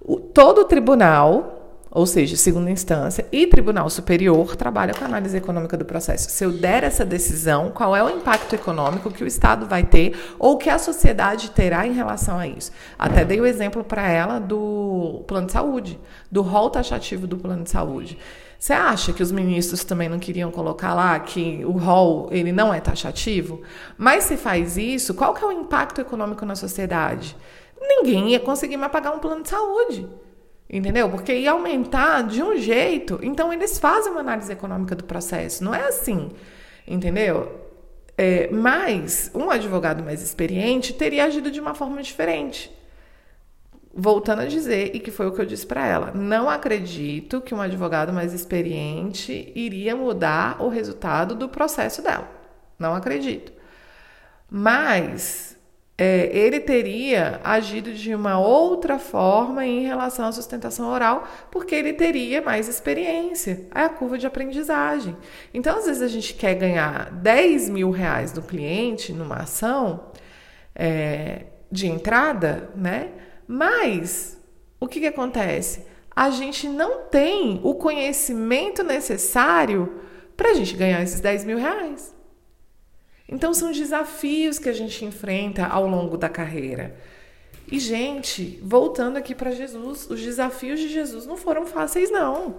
O, 0.00 0.16
todo 0.16 0.64
tribunal 0.64 1.58
ou 1.90 2.06
seja, 2.06 2.36
segunda 2.36 2.70
instância, 2.70 3.26
e 3.32 3.46
Tribunal 3.46 3.88
Superior 3.88 4.54
trabalha 4.56 4.92
com 4.92 5.04
a 5.04 5.06
análise 5.06 5.36
econômica 5.36 5.76
do 5.76 5.84
processo. 5.84 6.30
Se 6.30 6.44
eu 6.44 6.52
der 6.52 6.84
essa 6.84 7.04
decisão, 7.04 7.70
qual 7.70 7.96
é 7.96 8.02
o 8.02 8.10
impacto 8.10 8.54
econômico 8.54 9.10
que 9.10 9.24
o 9.24 9.26
Estado 9.26 9.66
vai 9.66 9.82
ter 9.82 10.14
ou 10.38 10.58
que 10.58 10.68
a 10.68 10.78
sociedade 10.78 11.50
terá 11.50 11.86
em 11.86 11.92
relação 11.92 12.38
a 12.38 12.46
isso? 12.46 12.70
Até 12.98 13.24
dei 13.24 13.40
o 13.40 13.46
exemplo 13.46 13.82
para 13.82 14.08
ela 14.08 14.38
do 14.38 15.24
plano 15.26 15.46
de 15.46 15.52
saúde, 15.52 15.98
do 16.30 16.42
rol 16.42 16.68
taxativo 16.68 17.26
do 17.26 17.38
plano 17.38 17.64
de 17.64 17.70
saúde. 17.70 18.18
Você 18.58 18.72
acha 18.72 19.12
que 19.12 19.22
os 19.22 19.30
ministros 19.30 19.84
também 19.84 20.08
não 20.08 20.18
queriam 20.18 20.50
colocar 20.50 20.92
lá 20.92 21.18
que 21.20 21.64
o 21.64 21.72
rol 21.72 22.28
ele 22.32 22.50
não 22.50 22.74
é 22.74 22.80
taxativo? 22.80 23.62
Mas 23.96 24.24
se 24.24 24.36
faz 24.36 24.76
isso, 24.76 25.14
qual 25.14 25.32
que 25.32 25.44
é 25.44 25.46
o 25.46 25.52
impacto 25.52 26.00
econômico 26.00 26.44
na 26.44 26.56
sociedade? 26.56 27.36
Ninguém 27.80 28.30
ia 28.30 28.40
conseguir 28.40 28.76
mais 28.76 28.92
pagar 28.92 29.12
um 29.12 29.18
plano 29.18 29.42
de 29.42 29.48
saúde. 29.48 30.08
Entendeu? 30.70 31.08
Porque 31.08 31.32
ia 31.32 31.52
aumentar 31.52 32.22
de 32.22 32.42
um 32.42 32.56
jeito. 32.56 33.18
Então, 33.22 33.52
eles 33.52 33.78
fazem 33.78 34.12
uma 34.12 34.20
análise 34.20 34.52
econômica 34.52 34.94
do 34.94 35.04
processo. 35.04 35.64
Não 35.64 35.74
é 35.74 35.86
assim. 35.86 36.30
Entendeu? 36.86 37.68
É, 38.16 38.50
mas 38.50 39.30
um 39.34 39.48
advogado 39.48 40.02
mais 40.02 40.20
experiente 40.22 40.92
teria 40.92 41.24
agido 41.24 41.50
de 41.50 41.60
uma 41.60 41.74
forma 41.74 42.02
diferente. 42.02 42.76
Voltando 43.94 44.42
a 44.42 44.46
dizer, 44.46 44.94
e 44.94 45.00
que 45.00 45.10
foi 45.10 45.26
o 45.26 45.32
que 45.32 45.40
eu 45.40 45.46
disse 45.46 45.66
para 45.66 45.86
ela, 45.86 46.12
não 46.12 46.50
acredito 46.50 47.40
que 47.40 47.54
um 47.54 47.60
advogado 47.60 48.12
mais 48.12 48.34
experiente 48.34 49.52
iria 49.54 49.96
mudar 49.96 50.62
o 50.62 50.68
resultado 50.68 51.34
do 51.34 51.48
processo 51.48 52.02
dela. 52.02 52.28
Não 52.78 52.94
acredito. 52.94 53.52
Mas 54.50 55.57
é, 56.00 56.30
ele 56.32 56.60
teria 56.60 57.40
agido 57.42 57.92
de 57.92 58.14
uma 58.14 58.38
outra 58.38 59.00
forma 59.00 59.66
em 59.66 59.82
relação 59.82 60.26
à 60.26 60.32
sustentação 60.32 60.88
oral, 60.88 61.26
porque 61.50 61.74
ele 61.74 61.92
teria 61.92 62.40
mais 62.40 62.68
experiência. 62.68 63.66
É 63.74 63.80
a 63.80 63.88
curva 63.88 64.16
de 64.16 64.24
aprendizagem. 64.24 65.16
Então, 65.52 65.76
às 65.76 65.86
vezes, 65.86 66.00
a 66.00 66.06
gente 66.06 66.34
quer 66.34 66.54
ganhar 66.54 67.10
10 67.10 67.68
mil 67.70 67.90
reais 67.90 68.30
do 68.30 68.40
cliente 68.40 69.12
numa 69.12 69.38
ação 69.38 70.12
é, 70.72 71.46
de 71.70 71.88
entrada, 71.88 72.70
né? 72.76 73.10
Mas 73.48 74.40
o 74.78 74.86
que, 74.86 75.00
que 75.00 75.06
acontece? 75.08 75.84
A 76.14 76.30
gente 76.30 76.68
não 76.68 77.06
tem 77.06 77.60
o 77.64 77.74
conhecimento 77.74 78.84
necessário 78.84 80.00
para 80.36 80.50
a 80.50 80.54
gente 80.54 80.76
ganhar 80.76 81.02
esses 81.02 81.20
10 81.20 81.44
mil 81.44 81.58
reais. 81.58 82.14
Então 83.28 83.52
são 83.52 83.70
desafios 83.70 84.58
que 84.58 84.68
a 84.68 84.72
gente 84.72 85.04
enfrenta 85.04 85.66
ao 85.66 85.86
longo 85.86 86.16
da 86.16 86.28
carreira. 86.28 86.96
E, 87.70 87.78
gente, 87.78 88.58
voltando 88.62 89.18
aqui 89.18 89.34
para 89.34 89.50
Jesus, 89.50 90.08
os 90.08 90.20
desafios 90.22 90.80
de 90.80 90.88
Jesus 90.88 91.26
não 91.26 91.36
foram 91.36 91.66
fáceis, 91.66 92.10
não. 92.10 92.56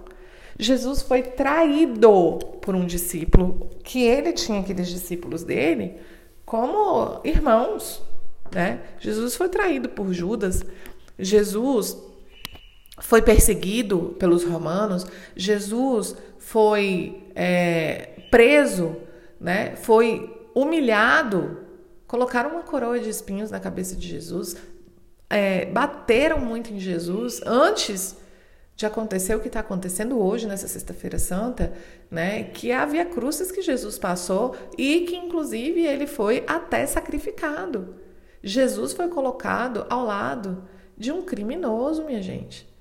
Jesus 0.57 1.01
foi 1.01 1.23
traído 1.23 2.37
por 2.61 2.75
um 2.75 2.85
discípulo, 2.85 3.71
que 3.83 4.03
ele 4.03 4.33
tinha 4.33 4.59
aqueles 4.59 4.87
discípulos 4.87 5.43
dele 5.43 5.95
como 6.45 7.21
irmãos. 7.23 8.03
Né? 8.53 8.81
Jesus 8.99 9.35
foi 9.35 9.49
traído 9.49 9.89
por 9.89 10.13
Judas, 10.13 10.63
Jesus 11.17 11.97
foi 12.99 13.21
perseguido 13.21 14.15
pelos 14.19 14.43
romanos, 14.43 15.05
Jesus 15.35 16.15
foi 16.37 17.23
é, 17.33 18.09
preso, 18.29 18.95
né? 19.39 19.75
foi 19.75 20.38
humilhado, 20.55 21.59
colocaram 22.07 22.51
uma 22.51 22.63
coroa 22.63 22.99
de 22.99 23.09
espinhos 23.09 23.51
na 23.51 23.59
cabeça 23.59 23.95
de 23.95 24.07
Jesus, 24.07 24.55
é, 25.29 25.65
bateram 25.65 26.39
muito 26.39 26.73
em 26.73 26.79
Jesus 26.79 27.41
antes 27.45 28.17
de 28.75 28.85
acontecer 28.85 29.35
o 29.35 29.41
que 29.41 29.47
está 29.47 29.59
acontecendo 29.59 30.17
hoje, 30.17 30.47
nessa 30.47 30.67
Sexta-feira 30.67 31.19
Santa, 31.19 31.73
né? 32.09 32.43
Que 32.45 32.71
é 32.71 32.77
a 32.77 32.85
Via 32.85 33.03
Crucis 33.03 33.51
que 33.51 33.61
Jesus 33.61 33.99
passou 33.99 34.55
e 34.77 35.01
que, 35.01 35.17
inclusive, 35.17 35.85
ele 35.85 36.07
foi 36.07 36.45
até 36.47 36.85
sacrificado. 36.85 37.95
Jesus 38.41 38.93
foi 38.93 39.09
colocado 39.09 39.85
ao 39.89 40.05
lado 40.05 40.63
de 40.97 41.11
um 41.11 41.21
criminoso, 41.21 42.05
minha 42.05 42.21
gente. 42.21 42.73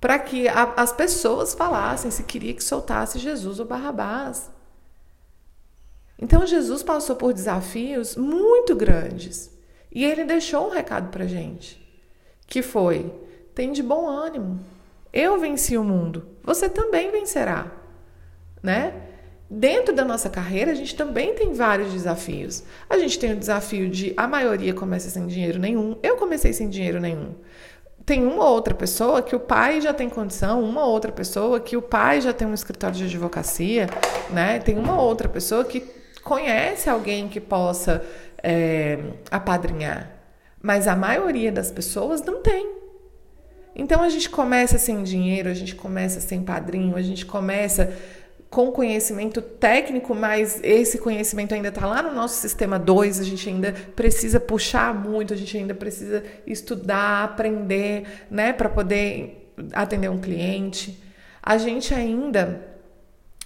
Para 0.00 0.18
que 0.18 0.48
a, 0.48 0.72
as 0.76 0.90
pessoas 0.90 1.52
falassem 1.52 2.10
se 2.10 2.22
queria 2.22 2.54
que 2.54 2.64
soltasse 2.64 3.18
Jesus 3.18 3.60
ou 3.60 3.66
Barrabás. 3.66 4.50
Então 6.20 6.46
Jesus 6.46 6.82
passou 6.82 7.16
por 7.16 7.32
desafios 7.32 8.14
muito 8.14 8.76
grandes 8.76 9.50
e 9.90 10.04
ele 10.04 10.24
deixou 10.24 10.66
um 10.66 10.70
recado 10.70 11.08
para 11.08 11.26
gente, 11.26 11.80
que 12.46 12.60
foi: 12.60 13.10
tem 13.54 13.72
de 13.72 13.82
bom 13.82 14.06
ânimo. 14.06 14.60
Eu 15.12 15.40
venci 15.40 15.76
o 15.76 15.82
mundo, 15.82 16.28
você 16.44 16.68
também 16.68 17.10
vencerá, 17.10 17.72
né? 18.62 19.06
Dentro 19.52 19.92
da 19.92 20.04
nossa 20.04 20.30
carreira, 20.30 20.70
a 20.70 20.74
gente 20.74 20.94
também 20.94 21.34
tem 21.34 21.52
vários 21.52 21.92
desafios. 21.92 22.62
A 22.88 22.96
gente 22.98 23.18
tem 23.18 23.32
o 23.32 23.36
desafio 23.36 23.90
de 23.90 24.14
a 24.16 24.28
maioria 24.28 24.72
começa 24.72 25.10
sem 25.10 25.26
dinheiro 25.26 25.58
nenhum. 25.58 25.96
Eu 26.04 26.16
comecei 26.16 26.52
sem 26.52 26.68
dinheiro 26.68 27.00
nenhum. 27.00 27.34
Tem 28.06 28.24
uma 28.24 28.48
outra 28.48 28.74
pessoa 28.74 29.20
que 29.20 29.34
o 29.34 29.40
pai 29.40 29.80
já 29.80 29.92
tem 29.92 30.08
condição, 30.08 30.62
uma 30.62 30.84
outra 30.86 31.10
pessoa 31.10 31.58
que 31.58 31.76
o 31.76 31.82
pai 31.82 32.20
já 32.20 32.32
tem 32.32 32.46
um 32.46 32.54
escritório 32.54 32.94
de 32.94 33.04
advocacia, 33.04 33.88
né? 34.30 34.60
Tem 34.60 34.78
uma 34.78 35.02
outra 35.02 35.28
pessoa 35.28 35.64
que 35.64 35.80
conhece 36.22 36.88
alguém 36.88 37.28
que 37.28 37.40
possa 37.40 38.04
é, 38.42 38.98
apadrinhar, 39.30 40.10
mas 40.62 40.86
a 40.86 40.96
maioria 40.96 41.50
das 41.50 41.70
pessoas 41.70 42.22
não 42.22 42.42
tem. 42.42 42.80
Então 43.74 44.02
a 44.02 44.08
gente 44.08 44.28
começa 44.28 44.78
sem 44.78 45.02
dinheiro, 45.02 45.48
a 45.48 45.54
gente 45.54 45.74
começa 45.74 46.20
sem 46.20 46.42
padrinho, 46.42 46.96
a 46.96 47.02
gente 47.02 47.24
começa 47.24 47.94
com 48.50 48.72
conhecimento 48.72 49.40
técnico, 49.40 50.12
mas 50.12 50.58
esse 50.64 50.98
conhecimento 50.98 51.54
ainda 51.54 51.68
está 51.68 51.86
lá 51.86 52.02
no 52.02 52.12
nosso 52.12 52.40
sistema 52.40 52.80
2, 52.80 53.20
a 53.20 53.22
gente 53.22 53.48
ainda 53.48 53.72
precisa 53.94 54.40
puxar 54.40 54.92
muito, 54.92 55.32
a 55.32 55.36
gente 55.36 55.56
ainda 55.56 55.72
precisa 55.72 56.24
estudar, 56.44 57.22
aprender, 57.22 58.04
né, 58.28 58.52
para 58.52 58.68
poder 58.68 59.52
atender 59.72 60.10
um 60.10 60.20
cliente. 60.20 61.00
A 61.40 61.56
gente 61.58 61.94
ainda 61.94 62.69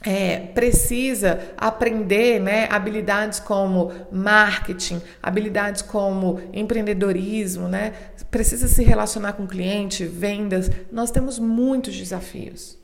é, 0.05 0.39
precisa 0.39 1.55
aprender 1.57 2.41
né, 2.41 2.69
habilidades 2.71 3.41
como 3.41 3.93
marketing, 4.13 5.01
habilidades 5.23 5.83
como 5.83 6.41
empreendedorismo, 6.53 7.69
né, 7.69 7.93
precisa 8.31 8.69
se 8.69 8.83
relacionar 8.83 9.35
com 9.35 9.47
cliente, 9.47 10.05
vendas. 10.05 10.71
Nós 10.93 11.11
temos 11.11 11.39
muitos 11.39 11.97
desafios, 11.97 12.79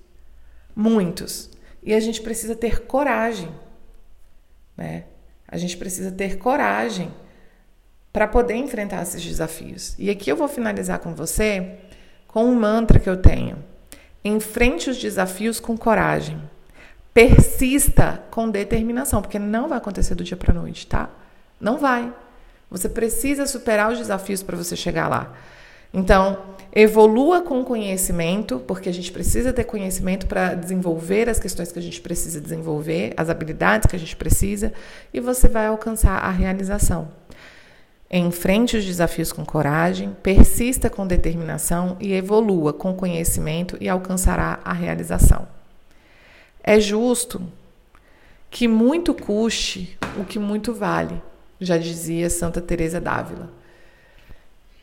muitos. 0.74 1.50
E 1.82 1.94
a 1.94 2.00
gente 2.00 2.20
precisa 2.22 2.54
ter 2.54 2.82
coragem. 2.82 3.50
Né? 4.76 5.04
A 5.46 5.56
gente 5.56 5.76
precisa 5.76 6.10
ter 6.10 6.38
coragem 6.38 7.12
para 8.12 8.26
poder 8.26 8.54
enfrentar 8.54 9.02
esses 9.02 9.22
desafios. 9.22 9.94
E 9.98 10.10
aqui 10.10 10.30
eu 10.30 10.36
vou 10.36 10.48
finalizar 10.48 10.98
com 10.98 11.14
você 11.14 11.78
com 12.26 12.44
um 12.44 12.54
mantra 12.54 12.98
que 12.98 13.10
eu 13.10 13.16
tenho 13.16 13.70
Enfrente 14.22 14.90
os 14.90 14.98
desafios 14.98 15.58
com 15.58 15.76
coragem. 15.78 16.38
Persista 17.12 18.22
com 18.30 18.48
determinação, 18.48 19.20
porque 19.20 19.38
não 19.38 19.68
vai 19.68 19.78
acontecer 19.78 20.14
do 20.14 20.24
dia 20.24 20.36
para 20.36 20.54
noite, 20.54 20.86
tá? 20.86 21.10
Não 21.60 21.76
vai. 21.76 22.12
Você 22.70 22.88
precisa 22.88 23.46
superar 23.46 23.90
os 23.90 23.98
desafios 23.98 24.42
para 24.42 24.56
você 24.56 24.76
chegar 24.76 25.08
lá. 25.08 25.34
Então, 25.92 26.38
evolua 26.72 27.42
com 27.42 27.64
conhecimento, 27.64 28.60
porque 28.60 28.88
a 28.88 28.92
gente 28.92 29.10
precisa 29.10 29.52
ter 29.52 29.64
conhecimento 29.64 30.26
para 30.26 30.54
desenvolver 30.54 31.28
as 31.28 31.40
questões 31.40 31.72
que 31.72 31.80
a 31.80 31.82
gente 31.82 32.00
precisa 32.00 32.40
desenvolver, 32.40 33.12
as 33.16 33.28
habilidades 33.28 33.90
que 33.90 33.96
a 33.96 33.98
gente 33.98 34.14
precisa, 34.14 34.72
e 35.12 35.18
você 35.18 35.48
vai 35.48 35.66
alcançar 35.66 36.18
a 36.18 36.30
realização. 36.30 37.08
Enfrente 38.08 38.76
os 38.76 38.84
desafios 38.84 39.32
com 39.32 39.44
coragem, 39.44 40.16
persista 40.22 40.88
com 40.88 41.06
determinação 41.06 41.96
e 42.00 42.12
evolua 42.12 42.72
com 42.72 42.94
conhecimento 42.94 43.76
e 43.80 43.88
alcançará 43.88 44.60
a 44.64 44.72
realização. 44.72 45.59
É 46.62 46.78
justo 46.78 47.42
que 48.50 48.66
muito 48.66 49.14
custe 49.14 49.98
o 50.18 50.24
que 50.24 50.38
muito 50.38 50.74
vale, 50.74 51.22
já 51.60 51.78
dizia 51.78 52.28
Santa 52.28 52.60
Teresa 52.60 53.00
d'Ávila. 53.00 53.50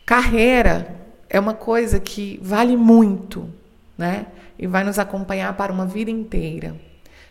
Carreira 0.06 0.96
é 1.30 1.40
uma 1.40 1.54
coisa 1.54 2.00
que 2.00 2.40
vale 2.42 2.78
muito, 2.78 3.50
né? 3.98 4.28
E 4.58 4.66
vai 4.66 4.84
nos 4.84 4.98
acompanhar 4.98 5.56
para 5.56 5.72
uma 5.72 5.86
vida 5.86 6.10
inteira. 6.10 6.76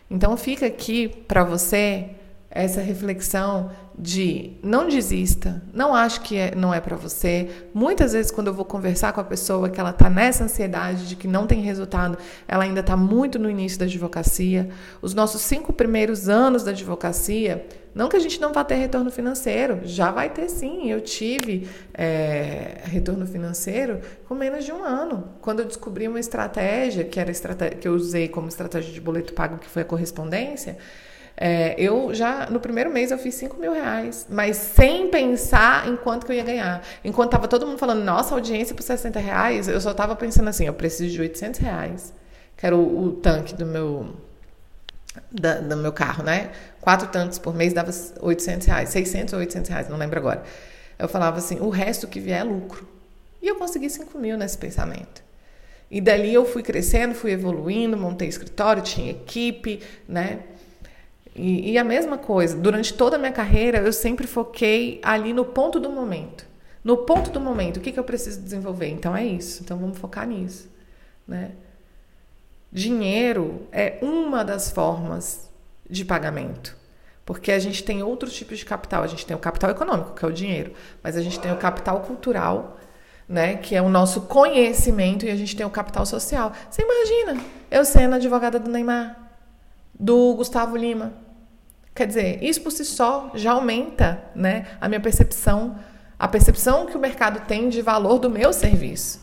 Então 0.09 0.37
fica 0.37 0.65
aqui 0.65 1.07
para 1.07 1.43
você 1.43 2.11
essa 2.49 2.81
reflexão 2.81 3.71
de 3.97 4.53
não 4.63 4.87
desista, 4.87 5.61
não 5.73 5.93
acho 5.93 6.21
que 6.21 6.37
é, 6.37 6.55
não 6.55 6.73
é 6.73 6.79
para 6.79 6.95
você. 6.95 7.49
Muitas 7.73 8.13
vezes 8.13 8.31
quando 8.31 8.47
eu 8.47 8.53
vou 8.53 8.63
conversar 8.63 9.11
com 9.11 9.19
a 9.19 9.23
pessoa 9.23 9.69
que 9.69 9.79
ela 9.79 9.89
está 9.89 10.09
nessa 10.09 10.43
ansiedade 10.43 11.07
de 11.07 11.15
que 11.15 11.27
não 11.27 11.45
tem 11.45 11.61
resultado, 11.61 12.17
ela 12.47 12.63
ainda 12.63 12.79
está 12.79 12.95
muito 12.95 13.37
no 13.37 13.49
início 13.49 13.77
da 13.77 13.85
advocacia. 13.85 14.69
Os 15.01 15.13
nossos 15.13 15.41
cinco 15.41 15.73
primeiros 15.73 16.29
anos 16.29 16.63
da 16.63 16.71
advocacia, 16.71 17.65
não 17.93 18.07
que 18.07 18.15
a 18.15 18.19
gente 18.19 18.39
não 18.39 18.53
vá 18.53 18.63
ter 18.63 18.75
retorno 18.75 19.11
financeiro, 19.11 19.81
já 19.83 20.11
vai 20.11 20.29
ter 20.29 20.47
sim. 20.47 20.89
Eu 20.89 21.01
tive 21.01 21.67
é, 21.93 22.81
retorno 22.83 23.25
financeiro 23.25 23.99
com 24.27 24.35
menos 24.35 24.63
de 24.63 24.71
um 24.71 24.83
ano. 24.83 25.27
Quando 25.41 25.61
eu 25.61 25.65
descobri 25.65 26.07
uma 26.07 26.19
estratégia 26.19 27.03
que 27.03 27.19
era 27.19 27.31
estratégia 27.31 27.77
que 27.77 27.87
eu 27.87 27.93
usei 27.93 28.27
como 28.27 28.47
estratégia 28.47 28.93
de 28.93 29.01
boleto 29.01 29.33
pago, 29.33 29.57
que 29.57 29.67
foi 29.67 29.81
a 29.81 29.85
correspondência 29.85 30.77
é, 31.39 31.75
eu 31.77 32.15
já, 32.15 32.49
no 32.49 32.59
primeiro 32.59 32.91
mês, 32.91 33.11
eu 33.11 33.17
fiz 33.19 33.35
5 33.35 33.57
mil 33.57 33.71
reais, 33.71 34.25
mas 34.27 34.57
sem 34.57 35.07
pensar 35.09 35.87
em 35.87 35.95
quanto 35.95 36.25
que 36.25 36.31
eu 36.31 36.35
ia 36.35 36.43
ganhar. 36.43 36.81
Enquanto 37.03 37.29
tava 37.29 37.47
todo 37.47 37.67
mundo 37.67 37.77
falando, 37.77 38.03
nossa, 38.03 38.33
audiência 38.33 38.73
por 38.73 38.81
60 38.81 39.19
reais, 39.19 39.67
eu 39.67 39.79
só 39.79 39.93
tava 39.93 40.15
pensando 40.15 40.47
assim, 40.47 40.65
eu 40.65 40.73
preciso 40.73 41.13
de 41.13 41.21
800 41.21 41.59
reais, 41.59 42.11
que 42.57 42.65
era 42.65 42.75
o, 42.75 43.03
o 43.03 43.11
tanque 43.11 43.53
do 43.53 43.67
meu, 43.67 44.15
da, 45.31 45.59
do 45.59 45.77
meu 45.77 45.93
carro, 45.93 46.23
né? 46.23 46.49
Quatro 46.81 47.07
tanques 47.09 47.37
por 47.37 47.53
mês 47.53 47.71
dava 47.71 47.91
800 48.19 48.65
reais, 48.65 48.89
600 48.89 49.33
ou 49.35 49.39
800 49.39 49.69
reais, 49.69 49.89
não 49.89 49.97
lembro 49.97 50.17
agora. 50.17 50.43
Eu 50.97 51.07
falava 51.07 51.37
assim, 51.37 51.59
o 51.59 51.69
resto 51.69 52.07
que 52.07 52.19
vier 52.19 52.41
é 52.41 52.43
lucro. 52.43 52.87
E 53.39 53.47
eu 53.47 53.57
consegui 53.57 53.91
5 53.91 54.17
mil 54.17 54.35
nesse 54.39 54.57
pensamento. 54.57 55.23
E 55.91 56.01
dali 56.01 56.33
eu 56.33 56.45
fui 56.45 56.63
crescendo, 56.63 57.13
fui 57.13 57.31
evoluindo, 57.31 57.95
montei 57.95 58.27
escritório, 58.27 58.81
tinha 58.81 59.11
equipe, 59.11 59.83
né? 60.07 60.39
E, 61.37 61.71
e, 61.71 61.77
a 61.77 61.83
mesma 61.83 62.17
coisa, 62.17 62.57
durante 62.57 62.93
toda 62.95 63.15
a 63.15 63.19
minha 63.19 63.31
carreira, 63.31 63.77
eu 63.77 63.93
sempre 63.93 64.25
foquei 64.25 64.99
ali 65.03 65.33
no 65.33 65.45
ponto 65.45 65.79
do 65.79 65.89
momento. 65.89 66.47
No 66.83 66.97
ponto 66.97 67.29
do 67.29 67.39
momento, 67.39 67.77
o 67.77 67.79
que, 67.79 67.91
que 67.91 67.99
eu 67.99 68.03
preciso 68.03 68.41
desenvolver? 68.41 68.87
Então 68.87 69.15
é 69.15 69.23
isso, 69.23 69.61
então 69.61 69.77
vamos 69.77 69.99
focar 69.99 70.27
nisso. 70.27 70.67
Né? 71.27 71.51
Dinheiro 72.71 73.67
é 73.71 73.99
uma 74.01 74.43
das 74.43 74.71
formas 74.71 75.47
de 75.87 76.03
pagamento. 76.03 76.75
Porque 77.23 77.51
a 77.51 77.59
gente 77.59 77.83
tem 77.83 78.01
outros 78.01 78.33
tipos 78.33 78.57
de 78.57 78.65
capital. 78.65 79.03
A 79.03 79.07
gente 79.07 79.25
tem 79.25 79.35
o 79.35 79.39
capital 79.39 79.69
econômico, 79.69 80.13
que 80.15 80.23
é 80.25 80.27
o 80.27 80.31
dinheiro, 80.31 80.73
mas 81.03 81.17
a 81.17 81.21
gente 81.21 81.39
tem 81.39 81.51
o 81.51 81.57
capital 81.57 81.99
cultural, 81.99 82.79
né, 83.27 83.57
que 83.57 83.75
é 83.75 83.81
o 83.81 83.89
nosso 83.89 84.21
conhecimento, 84.21 85.25
e 85.25 85.29
a 85.29 85.35
gente 85.35 85.55
tem 85.55 85.65
o 85.65 85.69
capital 85.69 86.05
social. 86.05 86.53
Você 86.69 86.81
imagina, 86.81 87.43
eu 87.69 87.83
sendo 87.83 88.15
advogada 88.15 88.57
do 88.57 88.69
Neymar, 88.71 89.17
do 89.99 90.33
Gustavo 90.35 90.77
Lima, 90.77 91.26
Quer 91.97 92.05
dizer, 92.05 92.43
isso 92.43 92.61
por 92.61 92.71
si 92.71 92.85
só 92.85 93.31
já 93.33 93.53
aumenta 93.53 94.21
né, 94.35 94.67
a 94.79 94.87
minha 94.87 94.99
percepção, 94.99 95.79
a 96.19 96.27
percepção 96.27 96.85
que 96.85 96.95
o 96.95 96.99
mercado 96.99 97.39
tem 97.47 97.69
de 97.69 97.81
valor 97.81 98.19
do 98.19 98.29
meu 98.29 98.53
serviço. 98.53 99.19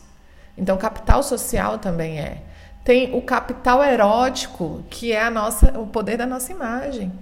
Então, 0.57 0.75
capital 0.75 1.23
social 1.23 1.77
também 1.77 2.19
é. 2.19 2.41
Tem 2.83 3.15
o 3.15 3.21
capital 3.21 3.81
erótico, 3.81 4.83
que 4.89 5.13
é 5.13 5.23
a 5.23 5.31
nossa, 5.31 5.79
o 5.79 5.87
poder 5.87 6.17
da 6.17 6.25
nossa 6.25 6.51
imagem. 6.51 7.13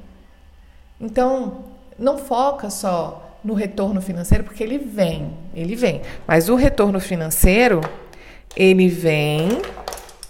Então, 0.99 1.65
não 1.99 2.17
foca 2.17 2.71
só 2.71 3.37
no 3.43 3.53
retorno 3.53 4.01
financeiro, 4.01 4.43
porque 4.43 4.63
ele 4.63 4.79
vem, 4.79 5.37
ele 5.53 5.75
vem. 5.75 6.01
Mas 6.25 6.49
o 6.49 6.55
retorno 6.55 6.99
financeiro, 6.99 7.79
ele 8.55 8.87
vem 8.87 9.61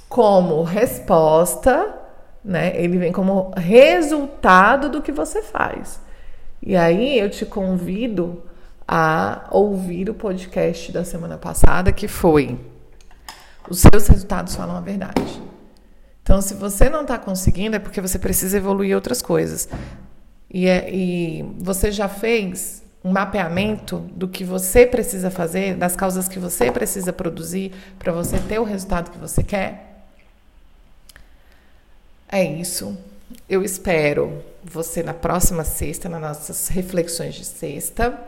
como 0.09 0.63
resposta 0.63 2.02
né? 2.43 2.73
Ele 2.75 2.97
vem 2.97 3.11
como 3.11 3.51
resultado 3.55 4.89
do 4.89 5.01
que 5.01 5.11
você 5.11 5.41
faz. 5.41 6.01
E 6.61 6.75
aí 6.75 7.17
eu 7.19 7.29
te 7.29 7.45
convido 7.45 8.43
a 8.87 9.47
ouvir 9.51 10.09
o 10.09 10.13
podcast 10.13 10.91
da 10.91 11.05
semana 11.05 11.37
passada 11.37 11.91
que 11.91 12.07
foi 12.07 12.59
os 13.69 13.79
seus 13.79 14.07
resultados 14.07 14.55
falam 14.55 14.75
a 14.75 14.81
verdade. 14.81 15.41
Então, 16.21 16.41
se 16.41 16.53
você 16.53 16.89
não 16.89 17.01
está 17.01 17.17
conseguindo, 17.17 17.75
é 17.75 17.79
porque 17.79 17.99
você 17.99 18.17
precisa 18.17 18.57
evoluir 18.57 18.95
outras 18.95 19.21
coisas. 19.21 19.67
E, 20.49 20.67
é, 20.67 20.93
e 20.93 21.43
você 21.59 21.91
já 21.91 22.07
fez 22.07 22.83
um 23.03 23.11
mapeamento 23.11 23.97
do 24.15 24.27
que 24.27 24.43
você 24.43 24.85
precisa 24.85 25.29
fazer, 25.29 25.75
das 25.75 25.95
causas 25.95 26.29
que 26.29 26.39
você 26.39 26.71
precisa 26.71 27.11
produzir 27.11 27.73
para 27.99 28.13
você 28.13 28.37
ter 28.39 28.59
o 28.59 28.63
resultado 28.63 29.11
que 29.11 29.17
você 29.17 29.43
quer? 29.43 29.92
É 32.33 32.43
isso. 32.43 32.97
Eu 33.47 33.63
espero 33.63 34.43
você 34.63 35.03
na 35.03 35.13
próxima 35.13 35.63
sexta, 35.63 36.09
nas 36.09 36.19
nossas 36.19 36.67
reflexões 36.67 37.35
de 37.35 37.45
sexta. 37.45 38.19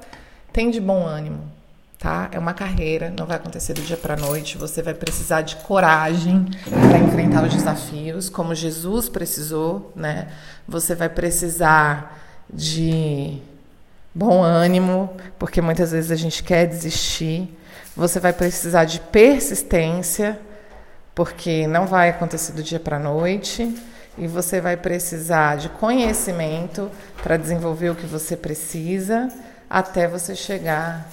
Tem 0.53 0.69
de 0.69 0.79
bom 0.79 1.03
ânimo, 1.03 1.41
tá? 1.97 2.29
É 2.31 2.37
uma 2.37 2.53
carreira, 2.53 3.11
não 3.17 3.25
vai 3.25 3.37
acontecer 3.37 3.73
do 3.73 3.81
dia 3.81 3.97
para 3.97 4.15
noite. 4.15 4.59
Você 4.59 4.83
vai 4.83 4.93
precisar 4.93 5.41
de 5.41 5.55
coragem 5.55 6.45
para 6.87 6.99
enfrentar 6.99 7.43
os 7.45 7.51
desafios, 7.51 8.29
como 8.29 8.53
Jesus 8.53 9.09
precisou, 9.09 9.91
né? 9.95 10.27
Você 10.67 10.93
vai 10.93 11.09
precisar 11.09 12.21
de 12.47 13.41
bom 14.13 14.43
ânimo, 14.43 15.17
porque 15.39 15.61
muitas 15.61 15.93
vezes 15.93 16.11
a 16.11 16.15
gente 16.15 16.43
quer 16.43 16.67
desistir. 16.67 17.51
Você 17.97 18.19
vai 18.19 18.33
precisar 18.33 18.85
de 18.85 18.99
persistência, 18.99 20.39
porque 21.15 21.65
não 21.65 21.87
vai 21.87 22.09
acontecer 22.09 22.51
do 22.51 22.61
dia 22.61 22.79
para 22.79 22.99
noite 22.99 23.75
e 24.17 24.27
você 24.27 24.61
vai 24.61 24.77
precisar 24.77 25.57
de 25.57 25.69
conhecimento 25.69 26.89
para 27.21 27.37
desenvolver 27.37 27.89
o 27.89 27.95
que 27.95 28.05
você 28.05 28.37
precisa 28.37 29.29
até 29.69 30.07
você 30.07 30.35
chegar 30.35 31.09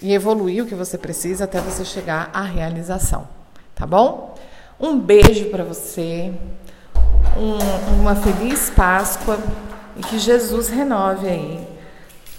e 0.00 0.12
evoluir 0.12 0.62
o 0.62 0.66
que 0.66 0.74
você 0.74 0.98
precisa 0.98 1.44
até 1.44 1.60
você 1.60 1.84
chegar 1.84 2.30
à 2.32 2.42
realização, 2.42 3.26
tá 3.74 3.86
bom? 3.86 4.34
Um 4.78 4.98
beijo 4.98 5.46
para 5.46 5.64
você, 5.64 6.32
um, 7.36 8.00
uma 8.00 8.14
feliz 8.14 8.70
Páscoa 8.70 9.38
e 9.96 10.02
que 10.02 10.18
Jesus 10.18 10.68
renove 10.68 11.26
aí 11.26 11.68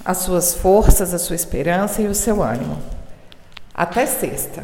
as 0.06 0.20
suas 0.20 0.54
forças, 0.54 1.14
a 1.14 1.20
sua 1.20 1.36
esperança 1.36 2.02
e 2.02 2.08
o 2.08 2.16
seu 2.16 2.42
ânimo. 2.42 2.82
Até 3.74 4.06
sexta. 4.06 4.64